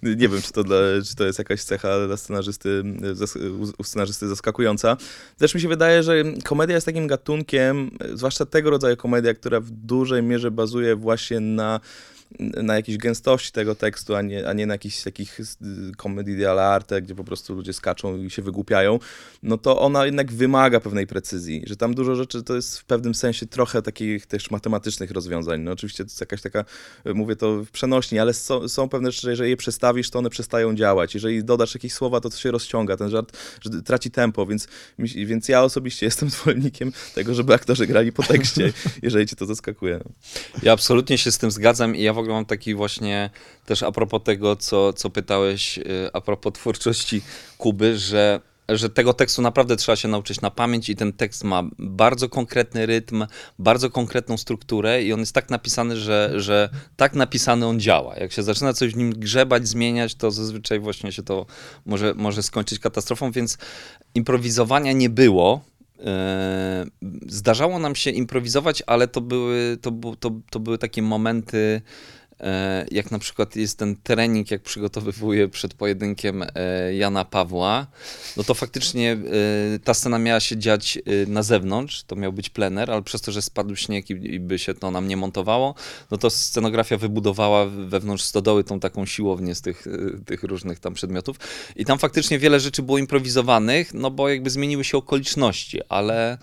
[0.04, 2.84] nie wiem, czy to, dla, czy to jest jakaś cecha dla scenarzysty,
[3.78, 4.98] u, scenarzysty zaskakująca.
[5.38, 9.60] Też mi się wydaje, że komedia jest takim gatunkiem, y, zwłaszcza tego rodzaju komedia, która
[9.60, 11.80] w dużej mierze bazuje właśnie na
[12.40, 15.44] na jakiejś gęstości tego tekstu, a nie, a nie na jakichś takich y,
[15.98, 19.00] komedii dell'arte, gdzie po prostu ludzie skaczą i się wygłupiają,
[19.44, 23.16] no to ona jednak wymaga pewnej precyzji, że tam dużo rzeczy to jest w pewnym
[23.16, 25.62] sensie trochę takich też matematycznych rozwiązań.
[25.62, 26.66] No oczywiście to jest jakaś taka,
[27.08, 30.20] y, mówię to w przenośni, ale są, są pewne rzeczy, że jeżeli je przestawisz, to
[30.20, 31.14] one przestają działać.
[31.14, 33.38] Jeżeli dodasz jakieś słowa, to to się rozciąga, ten żart
[33.86, 34.68] traci tempo, więc,
[35.00, 40.00] więc ja osobiście jestem zwolennikiem tego, żeby aktorzy grali po tekście, jeżeli cię to zaskakuje.
[40.06, 40.12] No.
[40.64, 43.30] Ja absolutnie się z tym zgadzam i ja w ogóle mam taki właśnie
[43.66, 47.22] też a propos tego, co, co pytałeś, y, a propos twórczości
[47.58, 51.64] Kuby, że że tego tekstu naprawdę trzeba się nauczyć na pamięć i ten tekst ma
[51.80, 53.26] bardzo konkretny rytm,
[53.60, 58.16] bardzo konkretną strukturę i on jest tak napisany, że, że tak napisany on działa.
[58.16, 61.46] Jak się zaczyna coś w nim grzebać, zmieniać, to zazwyczaj właśnie się to
[61.86, 63.58] może, może skończyć katastrofą, więc
[64.16, 65.62] improwizowania nie było.
[67.28, 71.82] Zdarzało nam się improwizować, ale to były, to, to, to były takie momenty,
[72.92, 77.88] jak na przykład jest ten trening, jak przygotowywuję przed pojedynkiem e, Jana Pawła,
[78.38, 82.50] no to faktycznie e, ta scena miała się dziać e, na zewnątrz, to miał być
[82.50, 85.76] plener, ale przez to, że spadł śnieg i, by się to nam nie montowało,
[86.12, 90.94] no to scenografia wybudowała wewnątrz stodoły tą taką siłownię z tych, e, tych różnych tam
[90.94, 91.38] przedmiotów.
[91.76, 96.38] I tam faktycznie wiele rzeczy było improwizowanych, no bo jakby zmieniły się okoliczności, ale,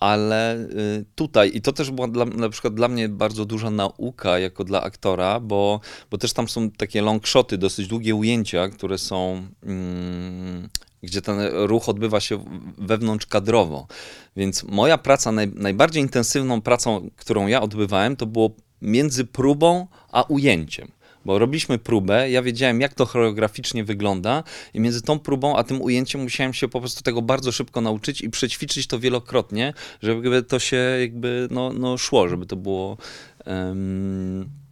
[0.00, 4.38] ale y, tutaj, i to też była dla, na przykład dla mnie bardzo duża nauka
[4.38, 5.80] jako dla aktora, bo,
[6.10, 10.68] bo też tam są takie long shoty, dosyć długie ujęcia, które są, mm,
[11.02, 12.44] gdzie ten ruch odbywa się
[12.78, 13.86] wewnątrz kadrowo.
[14.36, 18.50] Więc moja praca, naj, najbardziej intensywną pracą, którą ja odbywałem, to było
[18.82, 20.88] między próbą a ujęciem.
[21.24, 24.42] Bo robiliśmy próbę, ja wiedziałem, jak to choreograficznie wygląda,
[24.74, 28.20] i między tą próbą a tym ujęciem musiałem się po prostu tego bardzo szybko nauczyć
[28.20, 32.96] i przećwiczyć to wielokrotnie, żeby to się jakby no, no szło, żeby to było.
[33.44, 34.63] em,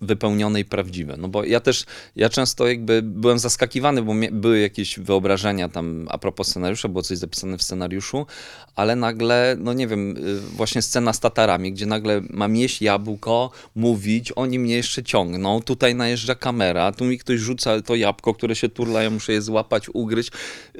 [0.00, 1.16] wypełnione i prawdziwe.
[1.18, 1.84] No bo ja też,
[2.16, 7.18] ja często jakby byłem zaskakiwany, bo były jakieś wyobrażenia tam a propos scenariusza, było coś
[7.18, 8.26] zapisane w scenariuszu,
[8.74, 13.50] ale nagle, no nie wiem, y, właśnie scena z Tatarami, gdzie nagle mam jeść jabłko,
[13.74, 18.56] mówić, oni mnie jeszcze ciągną, tutaj najeżdża kamera, tu mi ktoś rzuca to jabłko, które
[18.56, 20.30] się turla, ja muszę je złapać, ugryźć,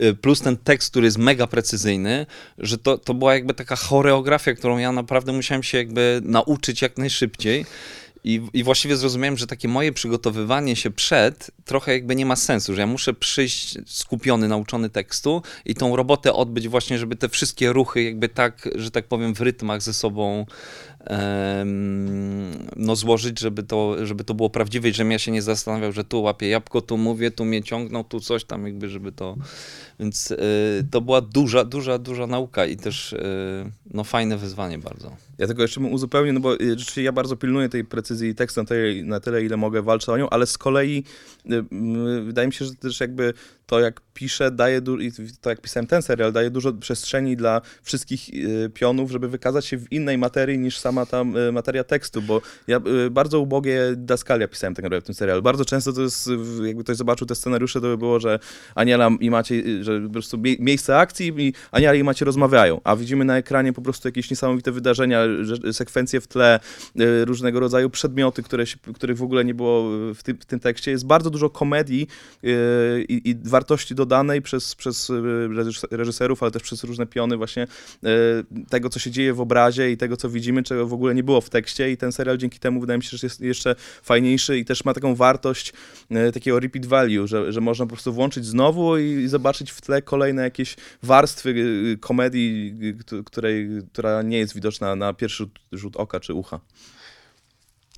[0.03, 2.27] y, plus ten tekst, który jest mega precyzyjny,
[2.59, 6.99] że to, to była jakby taka choreografia, którą ja naprawdę musiałem się jakby nauczyć jak
[6.99, 7.67] najszybciej.
[8.25, 12.75] I, I właściwie zrozumiałem, że takie moje przygotowywanie się przed trochę jakby nie ma sensu,
[12.75, 17.73] że ja muszę przyjść skupiony, nauczony tekstu i tą robotę odbyć właśnie, żeby te wszystkie
[17.73, 20.47] ruchy jakby tak, że tak powiem, w rytmach ze sobą
[22.77, 26.05] no złożyć, żeby to, żeby to było prawdziwe i żebym ja się nie zastanawiał, że
[26.05, 29.37] tu łapię jabłko, tu mówię, tu mnie ciągną, tu coś tam jakby, żeby to...
[30.01, 30.37] Więc y,
[30.91, 33.19] to była duża, duża, duża nauka i też y,
[33.91, 35.17] no fajne wyzwanie bardzo.
[35.39, 38.61] Ja tylko jeszcze bym uzupełnił, no bo y, rzeczywiście ja bardzo pilnuję tej precyzji tekstu
[38.61, 41.05] na tyle, na tyle, ile mogę, walczę o nią, ale z kolei
[41.51, 41.65] y,
[42.25, 43.35] wydaje mi się, że też jakby
[43.69, 48.29] to, jak piszę, daje i to, jak pisałem ten serial, daje dużo przestrzeni dla wszystkich
[48.29, 52.43] y, pionów, żeby wykazać się w innej materii niż sama ta y, materia tekstu, bo
[52.67, 55.43] ja y, bardzo ubogie daskalia pisałem tak naprawdę w tym serialu.
[55.43, 56.31] Bardzo często to jest,
[56.65, 58.39] jakby ktoś zobaczył te scenariusze, to by było, że
[58.75, 62.81] Aniela i Maciej, y, że po prostu mie- miejsce akcji i Aniela i Maciej rozmawiają,
[62.85, 65.23] a widzimy na ekranie po prostu jakieś niesamowite wydarzenia,
[65.73, 66.61] sekwencje w tle,
[67.01, 69.83] y, różnego rodzaju przedmioty, które się, których w ogóle nie było
[70.15, 70.91] w tym, w tym tekście.
[70.91, 72.09] Jest bardzo dużo komedii
[72.45, 75.13] y, i, i wartości dodanej przez, przez y,
[75.49, 79.91] reżys- reżyserów, ale też przez różne piony właśnie y, tego, co się dzieje w obrazie
[79.91, 82.59] i tego, co widzimy, czego w ogóle nie było w tekście i ten serial dzięki
[82.59, 85.73] temu wydaje mi się, że jest jeszcze fajniejszy i też ma taką wartość
[86.29, 90.03] y, takiego repeat value, że, że można po prostu włączyć znowu i, zobaczyć w tle
[90.03, 91.55] kolejne jakieś warstwy
[92.01, 96.61] komedii, któ- której, która nie jest widoczna na pierwszy rzut oka czy ucha.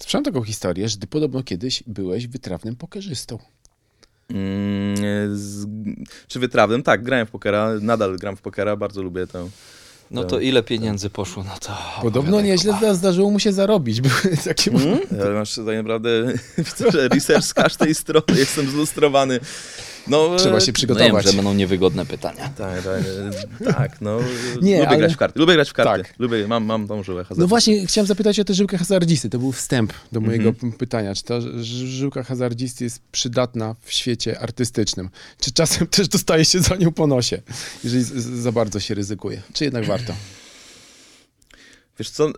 [0.01, 3.38] Słyszałem taką historię, że ty podobno kiedyś byłeś wytrawnym pokerzystą.
[4.31, 4.97] Mm,
[5.38, 5.66] z,
[6.29, 6.83] czy wytrawnym?
[6.83, 9.49] Tak, grałem w pokera, nadal gram w pokera, bardzo lubię to.
[10.11, 10.31] No Tak.
[10.31, 11.79] to ile pieniędzy poszło na to?
[12.03, 14.01] Podobno nieźle zda- zdarzyło mu się zarobić.
[14.23, 14.99] Były takie Mm?
[15.23, 16.09] Ale masz tutaj naprawdę
[16.59, 19.40] widzę, że research z każdej strony, jestem zlustrowany.
[20.09, 21.27] No, Trzeba e, się No nie wiem, przygotować.
[21.27, 22.49] że będą niewygodne pytania.
[22.59, 23.03] Tak, tak,
[23.61, 24.19] e, tak, no.
[24.63, 25.39] Nie, lubię ale- grać w karty.
[25.41, 26.03] Lubię grać w karty.
[26.05, 26.15] Tak.
[26.19, 27.41] Lubię, mam, mam tą żyłę hazardu.
[27.41, 29.31] No właśnie, chciałem zapytać o tę żyłkę hazardzisty.
[29.31, 30.73] To był wstęp do mojego Mhm.
[30.73, 31.15] p- pytania.
[31.15, 35.11] Czy ta żyłka hazardzisty jest przydatna w świecie artystycznym?
[35.41, 37.43] Czy czasem też dostaje się za nią po nosie,
[37.85, 38.05] jeżeli
[38.43, 39.43] za bardzo się ryzykuje?
[39.53, 40.13] Czy jednak warto?
[42.01, 42.33] Wiesz co, e,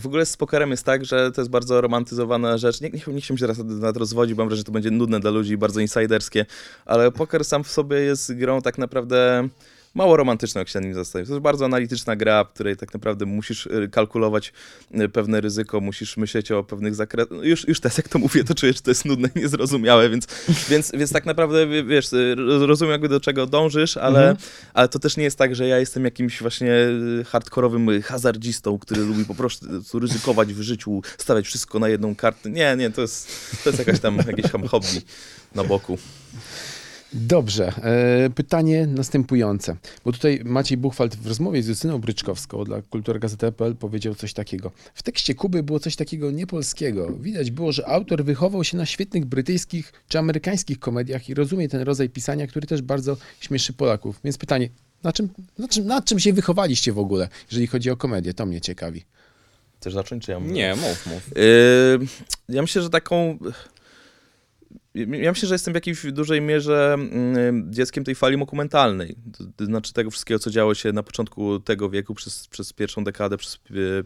[0.00, 2.80] w ogóle z pokerem jest tak, że to jest bardzo romantyzowana rzecz.
[2.80, 5.30] Nie, nie, nie się teraz nad rozwodzić, bo mam wrażenie, że to będzie nudne dla
[5.30, 6.46] ludzi, bardzo insiderskie,
[6.86, 9.48] ale poker sam w sobie jest grą tak naprawdę
[9.94, 11.28] mało romantyczną, jak się na nim zastanowić.
[11.28, 14.52] To jest bardzo analityczna gra, w której tak naprawdę musisz y, kalkulować
[15.00, 17.30] y, pewne ryzyko, musisz myśleć o pewnych zakresach.
[17.30, 20.10] No Już, już teraz jak to mówię, to czuję, że to jest nudne i niezrozumiałe,
[20.10, 20.26] więc,
[20.68, 22.34] więc, więc tak naprawdę, wie- wiesz, y,
[22.66, 24.36] rozumiem jakby do czego dążysz, ale, Mhm.
[24.74, 26.72] ale to też nie jest tak, że ja jestem jakimś właśnie
[27.26, 29.66] hardkorowym hazardzistą, który lubi po prostu
[29.98, 32.50] ryzykować w życiu, stawiać wszystko na jedną kartę.
[32.50, 33.28] Nie, nie, to jest,
[33.64, 35.02] to jest jakaś tam, jakieś tam hobby
[35.54, 35.98] na boku.
[37.12, 37.72] Dobrze.
[37.82, 39.76] E, pytanie następujące.
[40.04, 44.70] Bo tutaj Maciej Buchwald w rozmowie z Justyną Bryczkowską dla kulturagazety.pl powiedział coś takiego.
[44.94, 47.12] W tekście Kuby było coś takiego niepolskiego.
[47.20, 51.82] Widać było, że autor wychował się na świetnych brytyjskich czy amerykańskich komediach i rozumie ten
[51.82, 54.20] rodzaj pisania, który też bardzo śmieszy Polaków.
[54.24, 54.68] Więc pytanie,
[55.02, 58.34] na czym, na czym, nad czym się wychowaliście w ogóle, jeżeli chodzi o komedię?
[58.34, 59.04] To mnie ciekawi.
[59.80, 60.52] Chcesz zacząć, czy ja mówię?
[60.52, 61.30] Nie, mów, mów.
[61.36, 62.06] Yy,
[62.48, 63.38] ja myślę, że taką.
[64.94, 69.16] Ja myślę, że jestem w jakiejś dużej mierze mm, dzieckiem tej fali dokumentalnej.
[69.56, 73.36] To, znaczy tego wszystkiego, co działo się na początku tego wieku, przez, przez pierwszą dekadę,
[73.36, 73.58] przez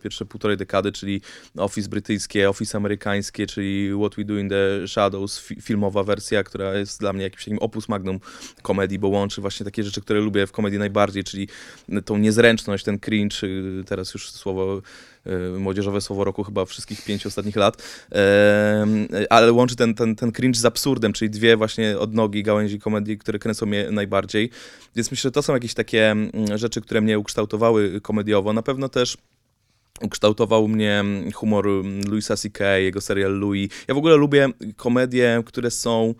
[0.02, 1.20] pierwsze półtorej dekady, czyli
[1.56, 6.74] Office brytyjskie, Office amerykańskie, czyli What We Do in the Shadows, fi filmowa wersja, która
[6.74, 8.20] jest dla mnie jakimś takim opus magnum
[8.62, 11.48] komedii, bo łączy właśnie takie rzeczy, które lubię w komedii najbardziej, czyli
[12.04, 14.82] tą niezręczność, ten cringe, y, teraz już słowo y,
[15.58, 20.60] młodzieżowe słowo roku chyba wszystkich pięciu ostatnich lat, Em, ale łączy ten, ten, ten cringe
[20.60, 24.50] z absurdem, czyli dwie właśnie odnogi gałęzi komedii, które kręcą mnie najbardziej.
[24.96, 28.52] Więc myślę, że to są jakieś takie mm, rzeczy, które mnie ukształtowały komediowo.
[28.52, 29.16] Na pewno też
[30.00, 31.04] ukształtował mnie
[31.34, 31.66] humor
[32.08, 33.72] Louisa C.K., jego serial Louis.
[33.88, 36.14] Ja w ogóle lubię komedie, które są mm,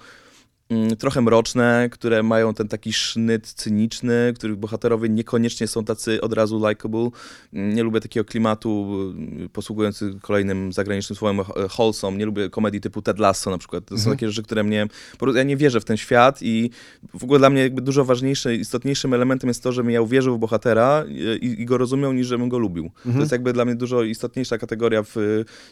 [0.99, 6.69] trochę mroczne, które mają ten taki sznyt cyniczny, których bohaterowie niekoniecznie są tacy od razu
[6.69, 7.11] likable.
[7.53, 8.97] Mm, Nie lubię takiego klimatu,
[9.45, 12.17] y, posługujący kolejnym zagranicznym słowem e, wholesome.
[12.17, 13.85] Nie lubię komedii typu Ted Lasso na przykład.
[13.85, 14.87] To są takie rzeczy, które mnie...
[15.13, 16.71] Po prostu ja nie wierzę w ten świat i
[17.15, 20.39] w ogóle dla mnie jakby dużo ważniejszym, istotniejszym elementem jest to, żebym ja uwierzył w
[20.39, 21.05] bohatera
[21.41, 22.91] i, i go rozumiał, niż żebym go lubił.
[23.13, 25.17] To jest jakby dla mnie dużo istotniejsza kategoria w,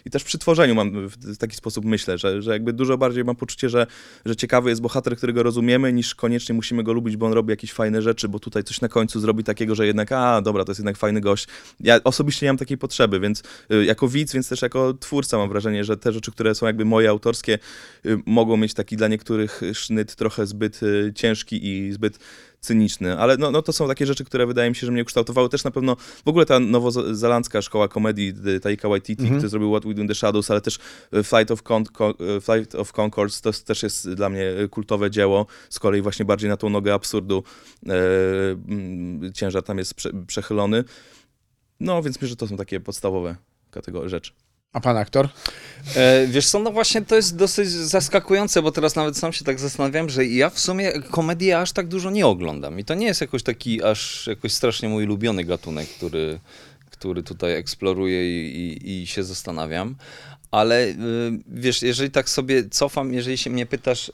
[0.04, 3.24] i też przy tworzeniu mam w, w taki sposób myślę, że, że jakby dużo bardziej
[3.24, 3.86] mam poczucie, że,
[4.24, 7.72] że ciekawy jest bohater, którego rozumiemy, niż koniecznie musimy go lubić, bo on robi jakieś
[7.72, 10.78] fajne rzeczy, bo tutaj coś na końcu zrobi takiego, że jednak, a dobra, to jest
[10.78, 11.46] jednak fajny gość.
[11.80, 15.48] Ja osobiście nie mam takiej potrzeby, więc y, jako widz, więc też jako twórca mam
[15.48, 17.58] wrażenie, że te rzeczy, które są jakby moje autorskie,
[18.06, 22.18] y, mogą mieć taki dla niektórych sznyt trochę zbyt y, ciężki i zbyt
[22.60, 25.48] cyniczny, ale no, no to są takie rzeczy, które wydaje mi się, że mnie kształtowały
[25.48, 29.86] też na pewno, w ogóle ta nowozelandzka szkoła komedii y, Taika Waititi, który zrobił What
[29.86, 30.78] We Do in the Shadows, ale też
[31.14, 35.10] y, Flight of, Con Con y, Flight of Concords, to też jest dla mnie kultowe
[35.10, 37.44] dzieło, z kolei właśnie bardziej na tą nogę absurdu
[37.88, 40.84] e, ciężar tam jest prze, przechylony.
[41.80, 43.36] No, więc myślę, że to są takie podstawowe
[43.70, 44.32] kategorie rzeczy.
[44.72, 45.28] A pan aktor?
[45.96, 49.58] E, wiesz co, no właśnie to jest dosyć zaskakujące, bo teraz nawet sam się tak
[49.60, 53.20] zastanawiam, że ja w sumie komedii aż tak dużo nie oglądam i to nie jest
[53.20, 56.38] jakoś taki aż jakoś strasznie mój ulubiony gatunek, który,
[56.90, 59.94] który tutaj eksploruję i, i, i się zastanawiam.
[60.50, 60.94] Ale y,
[61.46, 64.12] wiesz, jeżeli tak sobie cofam, jeżeli się mnie pytasz, y,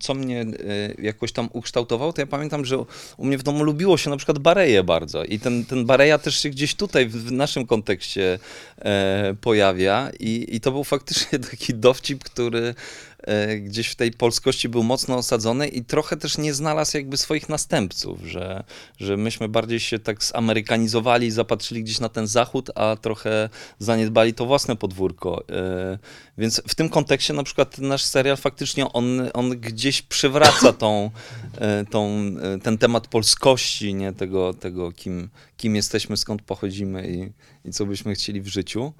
[0.00, 2.78] co mnie y, jakoś tam ukształtowało, to ja pamiętam, że
[3.16, 5.24] u mnie w domu lubiło się na przykład Bareję bardzo.
[5.24, 8.38] I ten, ten Bareja też się gdzieś tutaj w, naszym kontekście
[8.78, 10.10] e, pojawia.
[10.20, 12.74] I, i to był faktycznie taki dowcip, który
[13.60, 18.20] gdzieś w tej polskości był mocno osadzony i trochę też nie znalazł jakby swoich następców,
[18.24, 18.64] że,
[18.98, 24.46] że myśmy bardziej się tak zamerykanizowali, zapatrzyli gdzieś na ten zachód, a trochę zaniedbali to
[24.46, 25.44] własne podwórko.
[25.50, 25.98] E,
[26.38, 31.10] Więc w tym kontekście na przykład nasz serial faktycznie on, on gdzieś przywraca tą,
[31.58, 32.10] e, tą,
[32.42, 37.32] e, ten temat polskości, nie tego, tego kim, kim jesteśmy, skąd pochodzimy i,
[37.68, 38.92] i co byśmy chcieli w życiu.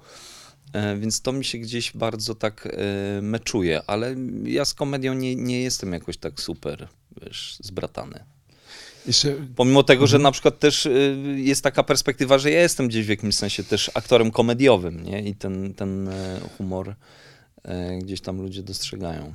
[0.73, 5.35] E, Więc to mi się gdzieś bardzo tak e, meczuje, ale ja z komedią nie,
[5.35, 6.87] nie jestem jakoś tak super,
[7.21, 8.23] wiesz, zbratany.
[9.07, 10.07] Jeszcze Pomimo tego, Mhm.
[10.07, 13.63] że na przykład też y, jest taka perspektywa, że ja jestem gdzieś w jakimś sensie
[13.63, 15.21] też aktorem komediowym, nie?
[15.23, 16.95] I ten, ten e, humor
[17.63, 19.33] e, gdzieś tam ludzie dostrzegają.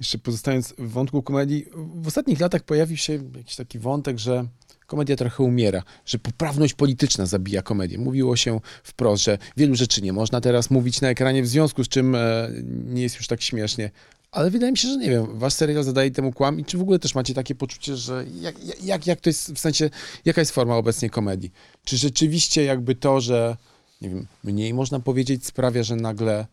[0.00, 4.46] Jeszcze pozostając w wątku komedii, w ostatnich latach pojawił się jakiś taki wątek, że
[4.86, 7.98] komedia trochę umiera, że poprawność polityczna zabija komedię.
[7.98, 11.88] Mówiło się wprost, że wielu rzeczy nie można teraz mówić na ekranie, w związku z
[11.88, 12.50] czym e,
[12.86, 13.90] nie jest już tak śmiesznie.
[14.30, 16.80] Ale wydaje mi się, że nie wiem, wasz serial zadaje temu kłam i czy w
[16.80, 19.90] ogóle też macie takie poczucie, że jak, jak, jak to jest, w sensie,
[20.24, 21.52] jaka jest forma obecnie komedii?
[21.84, 23.56] Czy rzeczywiście jakby to, że
[24.00, 26.46] nie wiem, mniej można powiedzieć sprawia, że nagle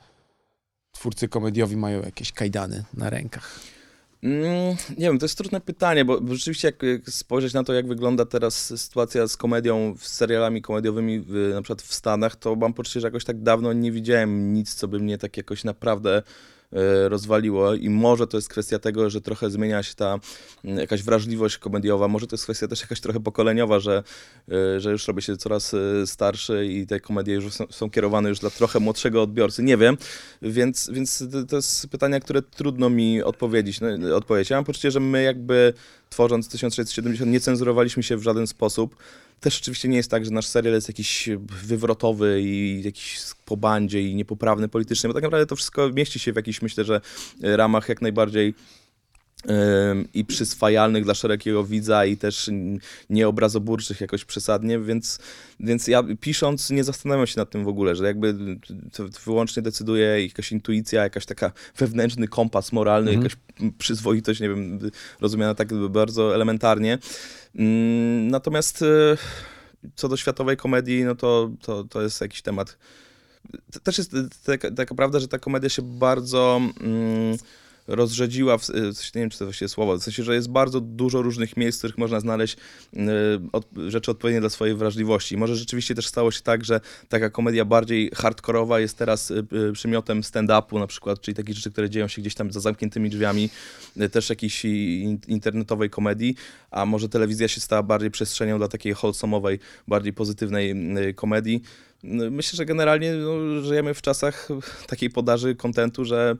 [0.92, 3.60] twórcy komediowi mają jakieś kajdany na rękach?
[4.24, 7.88] Mm, nie wiem, to jest trudne pytanie, bo, rzeczywiście jak, jak spojrzeć na to, jak
[7.88, 12.74] wygląda teraz sytuacja z komedią, z serialami komediowymi w, na przykład w Stanach, to mam
[12.74, 16.24] poczucie, że jakoś tak dawno nie widziałem nic, co by mnie tak jakoś naprawdę
[17.08, 20.20] rozwaliło i może to jest kwestia tego, że trochę zmienia się ta
[20.66, 24.04] mm, jakaś wrażliwość komediowa, może to jest kwestia też jakaś trochę pokoleniowa, że,
[24.52, 28.30] e, że już robię się coraz e, starszy i te komedie już są, są kierowane
[28.30, 29.98] już dla trochę młodszego odbiorcy, nie wiem,
[30.42, 33.80] więc, więc to- to jest pytania, które trudno mi odpowiedzieć.
[33.82, 34.50] No, odpowiedzieć.
[34.50, 35.74] Ja mam poczucie, że my jakby
[36.10, 38.96] tworząc 1670 nie cenzurowaliśmy się w żaden sposób.
[39.42, 41.30] Też oczywiście nie jest tak, że nasz serial jest jakiś
[41.64, 46.34] wywrotowy i jakiś po bandzie i niepoprawny politycznie, bo tak naprawdę to wszystko mieści się
[46.34, 47.02] w jakichś, myślę, że
[47.42, 48.54] ramach jak najbardziej
[50.14, 52.50] i przyswajalnych dla szerokiego widza i też
[53.10, 55.20] nieobrazoburczych jakoś przesadnie, więc,
[55.60, 58.36] więc ja pisząc nie zastanawiam się nad tym w ogóle, że jakby
[58.94, 63.36] to wyłącznie decyduje jakaś intuicja, jakaś taka wewnętrzny kompas moralny, jakaś
[63.78, 64.80] przyzwoitość, nie wiem,
[65.22, 66.98] rozumiana tak bardzo elementarnie.
[67.56, 69.18] Mm, Natomiast e,
[69.96, 72.78] co do światowej komedii, no to, to, to jest jakiś temat.
[73.72, 77.38] To też jest taka, taka prawda, że ta komedia się bardzo mm,
[77.96, 81.22] rozrzedziła, w, sensie, nie wiem czy to właściwie słowo, w sensie, że jest bardzo dużo
[81.22, 82.58] różnych miejsc, w których można znaleźć
[83.52, 85.38] od, rzeczy odpowiednie dla swojej wrażliwości.
[85.38, 90.22] Może rzeczywiście też stało się tak, że taka komedia bardziej hardkorowa jest teraz y, przymiotem
[90.22, 93.50] stand-upu na przykład, czyli takich rzeczy, które dzieją się gdzieś tam za zamkniętymi drzwiami,
[94.12, 96.36] też jakiejś in, internetowej komedii,
[96.72, 100.76] a może telewizja się stała bardziej przestrzenią dla takiej wholesome'owej, bardziej pozytywnej
[101.16, 101.62] komedii.
[102.04, 104.48] No, Myślę, że generalnie no, żyjemy w czasach
[104.88, 106.36] takiej podaży kontentu, że,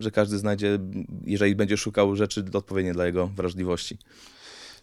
[0.00, 0.78] że każdy znajdzie,
[1.24, 3.98] jeżeli będzie szukał rzeczy odpowiednie dla jego wrażliwości.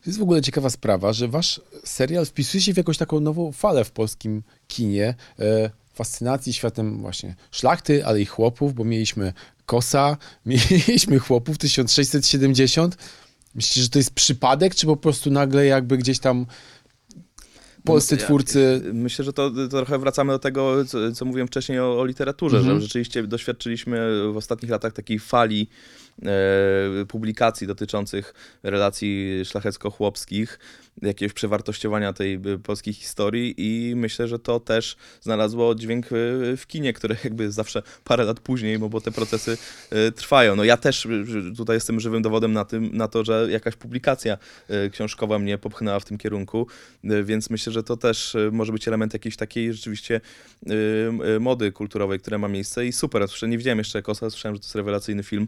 [0.04, 3.52] To jest w ogóle ciekawa sprawa, że wasz serial wpisuje się w jakąś taką nową
[3.52, 5.16] falę w polskim kinie.
[5.40, 9.34] E, fascynacji światem właśnie szlachty, ale i chłopów, bo mieliśmy
[9.66, 12.98] Kosa, mieliśmy chłopów 1670.
[13.56, 16.46] Myślicie, że to jest przypadek, czy po prostu nagle jakby gdzieś tam
[17.86, 18.82] polscy ja- twórcy...
[18.94, 22.58] Myślę, że to, to trochę wracamy do tego, co, co mówiłem wcześniej o, o literaturze,
[22.58, 22.76] Mhm.
[22.76, 24.00] że rzeczywiście doświadczyliśmy
[24.34, 25.68] w ostatnich latach takiej fali
[26.24, 28.34] e, publikacji dotyczących
[28.64, 30.60] relacji szlachecko-chłopskich,
[31.02, 36.10] jakiegoś przewartościowania tej e, polskiej historii i myślę, że to też znalazło oddźwięk e,
[36.58, 39.58] w kinie, które jakby zawsze parę lat później, bo, bo te procesy
[39.90, 40.56] e, trwają.
[40.56, 41.08] No ja też
[41.58, 46.00] tutaj jestem żywym dowodem na tym, na to, że jakaś publikacja e, książkowa mnie popchnęła
[46.00, 46.68] w tym kierunku,
[47.24, 50.22] więc myślę, że to też e, może być element jakiejś takiej rzeczywiście
[50.68, 50.72] e,
[51.36, 53.26] e, mody kulturowej, która ma miejsce i super.
[53.48, 55.48] Nie widziałem jeszcze Kosa, słyszałem, że to jest rewelacyjny film.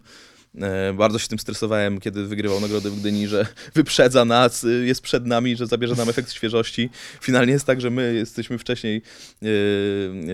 [0.62, 5.02] E, Bardzo się tym stresowałem, kiedy wygrywał nagrodę w Gdyni, że wyprzedza nas, y, jest
[5.02, 6.90] przed nami, że zabierze nam efekt świeżości.
[7.22, 9.02] Finalnie jest tak, że my jesteśmy wcześniej
[9.44, 9.48] y,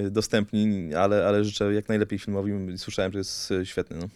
[0.06, 2.52] y, dostępni, ale, ale życzę jak najlepiej filmowi.
[2.78, 3.98] Słyszałem, że jest y, świetny.
[3.98, 4.10] No.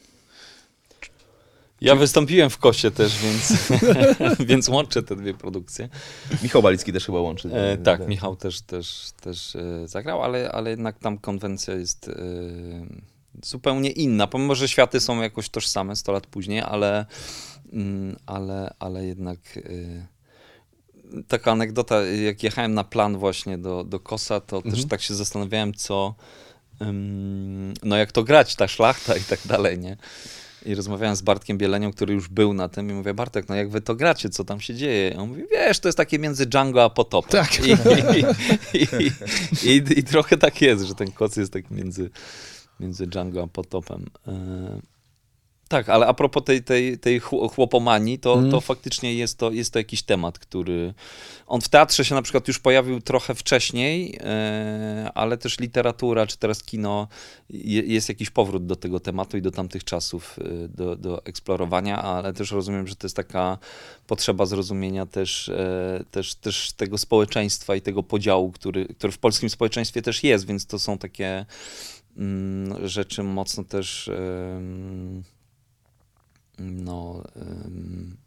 [1.81, 3.71] Ja wystąpiłem w Kosie też, więc,
[4.49, 5.89] więc łączę te dwie produkcje.
[6.43, 7.49] Michał Balicki też chyba łączy.
[7.53, 12.13] E, tak, Michał też, też, też e, zagrał, ale, ale jednak tam konwencja jest e,
[13.43, 14.27] zupełnie inna.
[14.27, 17.05] Pomimo, że światy są jakoś tożsame 100 lat później, ale,
[17.73, 19.61] mm, ale, ale jednak e,
[21.27, 25.73] taka anegdota, jak jechałem na plan właśnie do, do Kosa, to też tak się zastanawiałem,
[25.73, 26.15] co
[26.81, 29.97] ym, no jak to grać, ta szlachta i tak dalej, nie?
[30.67, 33.69] I rozmawiałem z Bartkiem Bielenią, który już był na tym i mówię, Bartek, no jak
[33.69, 35.09] wy to gracie, co tam się dzieje?
[35.09, 37.31] I on mówi, wiesz, to jest takie między Django a Potopem.
[37.31, 37.59] Tak.
[37.59, 37.71] I,
[38.77, 38.87] i,
[39.69, 42.09] i, i, trochę tak jest, że ten koc jest tak między,
[42.79, 44.05] między Django a Potopem.
[45.67, 48.51] Tak, ale a propos tej, tej, tej chł- chłopomanii, to, Mhm.
[48.51, 50.93] to faktycznie jest to, jest to jakiś temat, który...
[51.47, 56.37] On w teatrze się na przykład już pojawił trochę wcześniej, e, ale też literatura, czy
[56.37, 57.07] teraz kino,
[57.49, 62.01] je, jest jakiś powrót do tego tematu i do tamtych czasów, e, do, do eksplorowania,
[62.01, 63.57] ale też rozumiem, że to jest taka
[64.07, 69.49] potrzeba zrozumienia też, e, też, też tego społeczeństwa i tego podziału, który, który w polskim
[69.49, 71.45] społeczeństwie też jest, więc to są takie
[72.17, 74.09] mm, rzeczy mocno też...
[76.59, 77.23] no,
[77.65, 78.17] ym,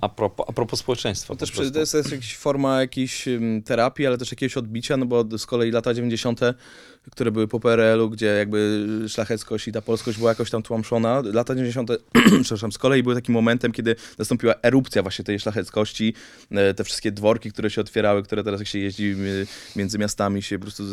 [0.00, 1.36] a, propos, a propos społeczeństwa.
[1.36, 1.74] Też po przy- prostu.
[1.74, 3.28] to jest, to jest jakaś forma jakiejś
[3.64, 6.40] terapii, ale też jakiegoś odbicia, no bo z kolei lata 90.,
[7.10, 11.22] które były po PRL-u, gdzie jakby szlacheckość i ta polskość była jakoś tam tłamszona.
[11.24, 11.90] Lata 90.,
[12.42, 16.14] przepraszam, z kolei były takim momentem, kiedy nastąpiła erupcja właśnie tej szlacheckości,
[16.50, 19.46] e, te wszystkie dworki, które się otwierały, które teraz jak się jeździ y,
[19.76, 20.84] między miastami, się po prostu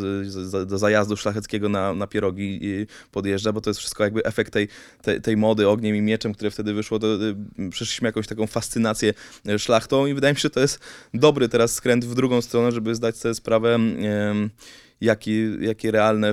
[0.66, 4.68] do zajazdu szlacheckiego na, na pierogi y, podjeżdża, bo to jest wszystko jakby efekt tej,
[5.01, 7.08] tej, tej mody ogniem i mieczem, które wtedy wyszło, to
[7.72, 9.14] przeszliśmy jakąś taką fascynację
[9.58, 10.80] szlachtą i wydaje mi się, że to jest
[11.14, 13.80] dobry teraz skręt w drugą stronę, żeby zdać sobie sprawę,
[15.02, 16.32] jakie, jakie realne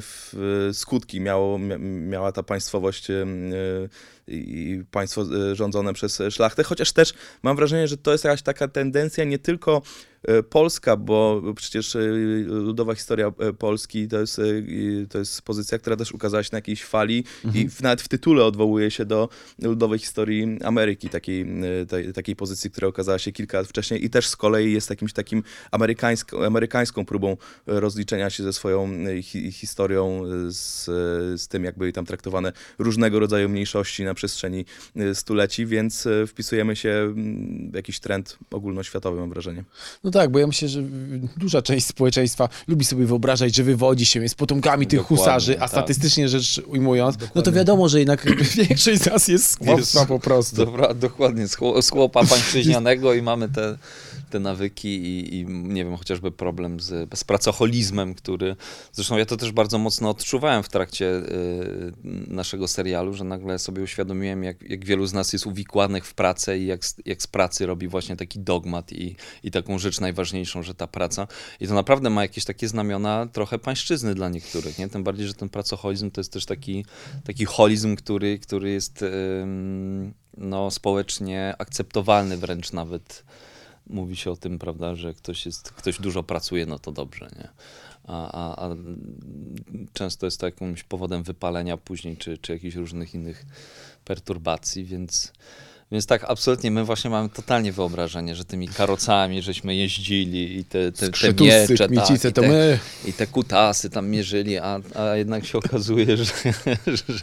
[0.69, 3.89] y, skutki miało, mia- miała ta państwowość em, y,
[4.29, 9.25] i państwo rządzone przez szlachtę, chociaż też mam wrażenie, że to jest jakaś taka tendencja
[9.25, 10.14] nie tylko e,
[10.51, 12.01] polska, bo przecież e,
[12.47, 16.49] ludowa historia e, Polski to jest, e, i to jest pozycja, która też ukazała się
[16.53, 19.29] na jakiejś fali i w, nawet w tytule odwołuje się do
[19.62, 24.11] ludowej historii Ameryki, takiej, e, tej, takiej pozycji, która okazała się kilka lat wcześniej i
[24.11, 27.37] też z kolei jest jakimś takim amerykańską, amerykańską próbą e,
[27.81, 32.07] rozliczenia się ze swoją e, hi, historią, e, z, e, z tym, jak były tam
[32.07, 34.64] traktowane różnego rodzaju mniejszości na przestrzeni
[34.97, 37.14] e, stuleci, więc e, wpisujemy się
[37.70, 39.64] w jakiś trend ogólnoświatowy, mam wrażenie.
[40.05, 40.83] No tak, bo ja myślę, że
[41.37, 45.61] duża część społeczeństwa lubi sobie wyobrażać, że wywodzi się, jest potomkami tych Dokładnie, husarzy, a
[45.61, 45.71] tak.
[45.71, 48.27] statystycznie rzecz ujmując, no to wiadomo, że jednak
[48.69, 49.51] większość z nas jest
[49.85, 50.57] z po prostu.
[50.57, 53.79] Dobra, dokładnie, z, chło- z chłopa pańszczyźnianego i mamy te,
[54.31, 58.57] te nawyki i, i nie wiem, chociażby problem z, z pracoholizmem, który,
[58.93, 61.93] zresztą ja to też bardzo mocno odczuwałem w trakcie y,
[62.29, 66.59] naszego serialu, że nagle sobie uświadomiłem, jak, jak wielu z nas jest uwikłanych w pracę
[66.59, 70.62] i jak, z- jak z pracy robi właśnie taki dogmat i, i taką rzecz najważniejszą,
[70.62, 71.26] że ta praca
[71.61, 74.88] i to naprawdę ma jakieś takie znamiona trochę pańszczyzny dla niektórych, nie?
[74.88, 76.84] Tym bardziej, że ten pracoholizm to jest też taki,
[77.24, 79.05] taki holizm, który, który jest
[80.36, 83.24] no, społecznie akceptowalny wręcz nawet.
[83.86, 87.48] Mówi się o tym, prawda, że ktoś, jest, ktoś dużo pracuje, no to dobrze, nie?
[88.05, 88.76] A, a, a
[89.92, 93.44] często jest to jakimś powodem wypalenia później, czy, czy jakichś różnych innych
[94.05, 95.32] perturbacji, więc,
[95.95, 100.92] więc tak, absolutnie, my właśnie mamy totalnie wyobrażenie, że tymi karocami żeśmy jeździli i te,
[100.92, 102.78] te, te miecze, tak, kmiecice i, to te, my.
[103.05, 106.24] i te kutasy tam mierzyli, a, a jednak się okazuje, że,
[106.86, 107.14] że,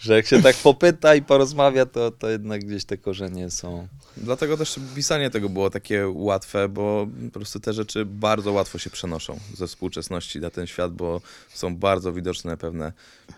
[0.00, 3.88] że jak się tak popyta i porozmawia, to, to jednak gdzieś te korzenie są.
[4.16, 8.90] Dlatego też pisanie tego było takie łatwe, bo po prostu te rzeczy bardzo łatwo się
[8.90, 11.20] przenoszą ze współczesności na ten świat, bo
[11.54, 12.92] są bardzo widoczne pewne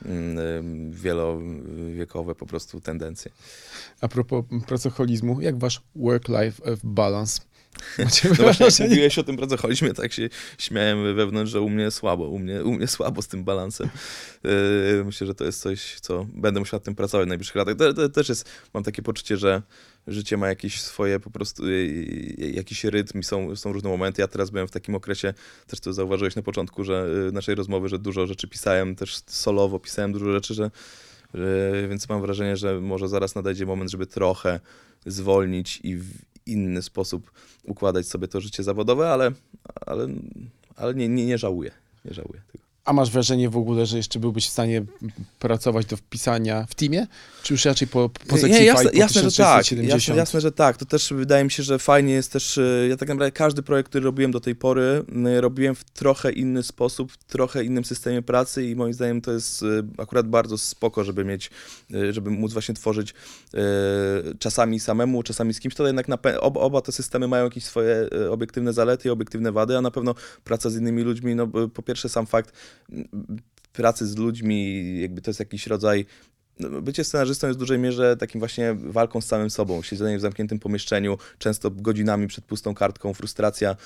[0.05, 3.31] mm, wielowiekowe po prostu tendencje.
[4.01, 7.52] A propos pracoholizmu, jak wasz work-life balance?
[8.25, 12.29] No właśnie, jak mówiłeś o tym pracoholizmie, tak się śmiałem wewnątrz, że u mnie słabo,
[12.29, 13.89] u mnie, u mnie słabo z tym balansem.
[14.45, 17.77] Yy, myślę, że to jest coś, co będę musiał nad tym pracować w najbliższych latach.
[17.77, 19.62] To, to też jest, mam takie poczucie, że
[20.07, 21.62] życie ma jakieś swoje po prostu,
[22.39, 24.23] jakiś rytm i są, są różne momenty.
[24.23, 25.35] Ja teraz byłem w takim okresie,
[25.66, 29.79] też to zauważyłeś na początku, że yy, naszej rozmowy, że dużo rzeczy pisałem, też solowo
[29.79, 30.70] pisałem dużo rzeczy, że,
[31.35, 34.61] że, więc mam wrażenie, że może zaraz nadejdzie moment, żeby trochę
[35.07, 35.99] zwolnić i
[36.47, 37.30] inny sposób
[37.64, 39.32] układać sobie to życie zawodowe, ale,
[39.86, 40.09] ale,
[40.76, 41.70] ale nie, nie, nie żałuję.
[42.05, 42.62] Nie żałuję tego.
[42.85, 44.83] A masz wrażenie w ogóle, że jeszcze byłbyś w stanie
[45.39, 47.07] pracować do wpisania w teamie?
[47.43, 49.62] Czy już raczej po, po sekcji Nie, jasne, po jasne, że tak.
[49.64, 49.89] 1670?
[50.09, 50.76] Jasne, jasne, że tak.
[50.76, 52.59] To też wydaje mi się, że fajnie jest też.
[52.59, 55.05] e, Ja tak naprawdę każdy projekt, który robiłem do tej pory,
[55.41, 59.62] robiłem w trochę inny sposób, w trochę innym systemie pracy i moim zdaniem to jest
[59.62, 59.66] e,
[60.03, 61.51] akurat bardzo spoko, żeby mieć,
[61.95, 63.14] e, żeby móc właśnie tworzyć
[64.39, 65.74] czasami samemu, czasami z kimś.
[65.74, 66.07] To jednak
[66.41, 70.14] ob, oba te systemy mają jakieś swoje obiektywne zalety i obiektywne wady, a na pewno
[70.45, 72.53] praca z innymi ludźmi, no po pierwsze sam fakt
[73.73, 76.07] pracy z ludźmi, jakby to jest jakiś rodzaj
[76.61, 80.20] no, bycie scenarzystą jest w dużej mierze takim właśnie walką z samym sobą, siedzenie w
[80.20, 83.77] zamkniętym pomieszczeniu, często godzinami przed pustą kartką, frustracja,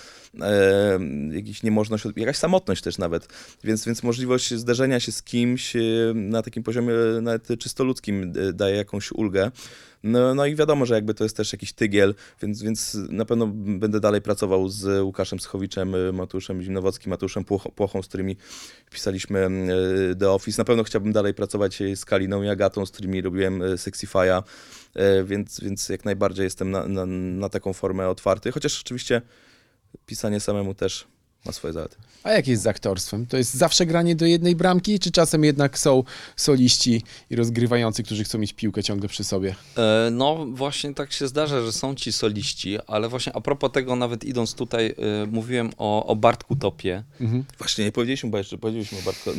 [0.41, 0.99] e,
[1.30, 3.28] jakiś niemożność, jakaś samotność też nawet,
[3.64, 5.72] więc, więc możliwość zderzenia się z kimś
[6.14, 9.51] na takim poziomie nawet czysto ludzkim e, daje jakąś ulgę.
[10.07, 13.46] No, no i wiadomo, że jakby to jest też jakiś tygiel, więc, więc na pewno
[13.57, 18.36] będę dalej pracował z Łukaszem Schowiczem, y, Matuszem Zimnowockim, Matuszem Płoch- Płochą, z którymi
[18.90, 19.48] pisaliśmy
[20.12, 20.61] y, The Office.
[20.61, 24.42] Na pewno chciałbym dalej pracować y, z Kaliną i Agatą, z którymi robiłem Sexify'a,
[25.24, 29.22] więc, więc jak najbardziej jestem na, na, na taką formę otwarty, chociaż oczywiście
[30.07, 31.07] pisanie samemu też
[31.47, 31.97] ma swoje zalety.
[32.22, 33.26] A jak jest z aktorstwem?
[33.26, 36.05] To jest zawsze granie do jednej bramki, czy czasem jednak są
[36.36, 39.55] soliści i rozgrywający, którzy chcą mieć piłkę ciągle przy sobie?
[39.78, 43.97] E, No właśnie tak się zdarza, że są ci soliści, ale właśnie a propos tego,
[43.97, 47.03] nawet idąc tutaj, e, mówiłem o, o Bartku Topie.
[47.59, 49.30] Właśnie, nie powiedzieliśmy, bo jeszcze powiedzieliśmy o Bartku,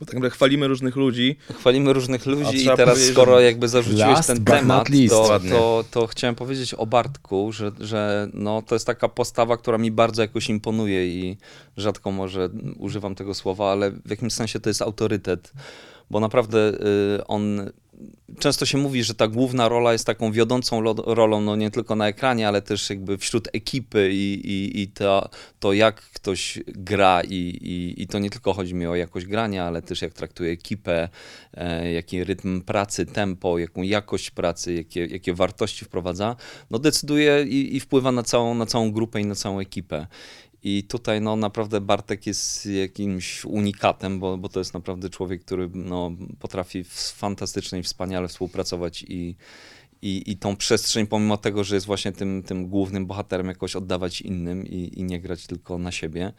[0.00, 4.44] bo tak naprawdę chwalimy różnych ludzi, Chwalimy różnych ludzi i teraz skoro jakby zarzuciłeś ten
[4.44, 9.56] temat, to, to, to chciałem powiedzieć o Bartku, że, że no, to jest taka postawa,
[9.56, 11.36] która mi bardzo jakoś imponuje i
[11.76, 12.48] rzadko może
[12.78, 15.52] używam tego słowa, ale w jakimś sensie to jest autorytet,
[16.10, 16.58] bo naprawdę
[17.18, 17.70] y, on
[18.38, 22.08] często się mówi, że ta główna rola jest taką wiodącą rolą, no nie tylko na
[22.08, 25.28] ekranie, ale też jakby wśród ekipy i, i, i to,
[25.60, 29.64] to, jak ktoś gra i, i, i to nie tylko chodzi mi o jakość grania,
[29.64, 31.08] ale też jak traktuje ekipę,
[31.54, 36.36] e, jaki rytm pracy, tempo, jaką jakość pracy, jakie, jakie wartości wprowadza,
[36.70, 40.06] no decyduje i, i wpływa na całą, na całą grupę i na całą ekipę.
[40.68, 45.70] I tutaj no, naprawdę Bartek jest jakimś unikatem, bo, bo to jest naprawdę człowiek, który
[45.74, 49.36] no, potrafi fantastycznie i wspaniale współpracować i,
[50.02, 54.20] i, i tą przestrzeń, pomimo tego, że jest właśnie tym, tym głównym bohaterem, jakoś oddawać
[54.20, 56.32] innym i, i nie grać tylko na siebie.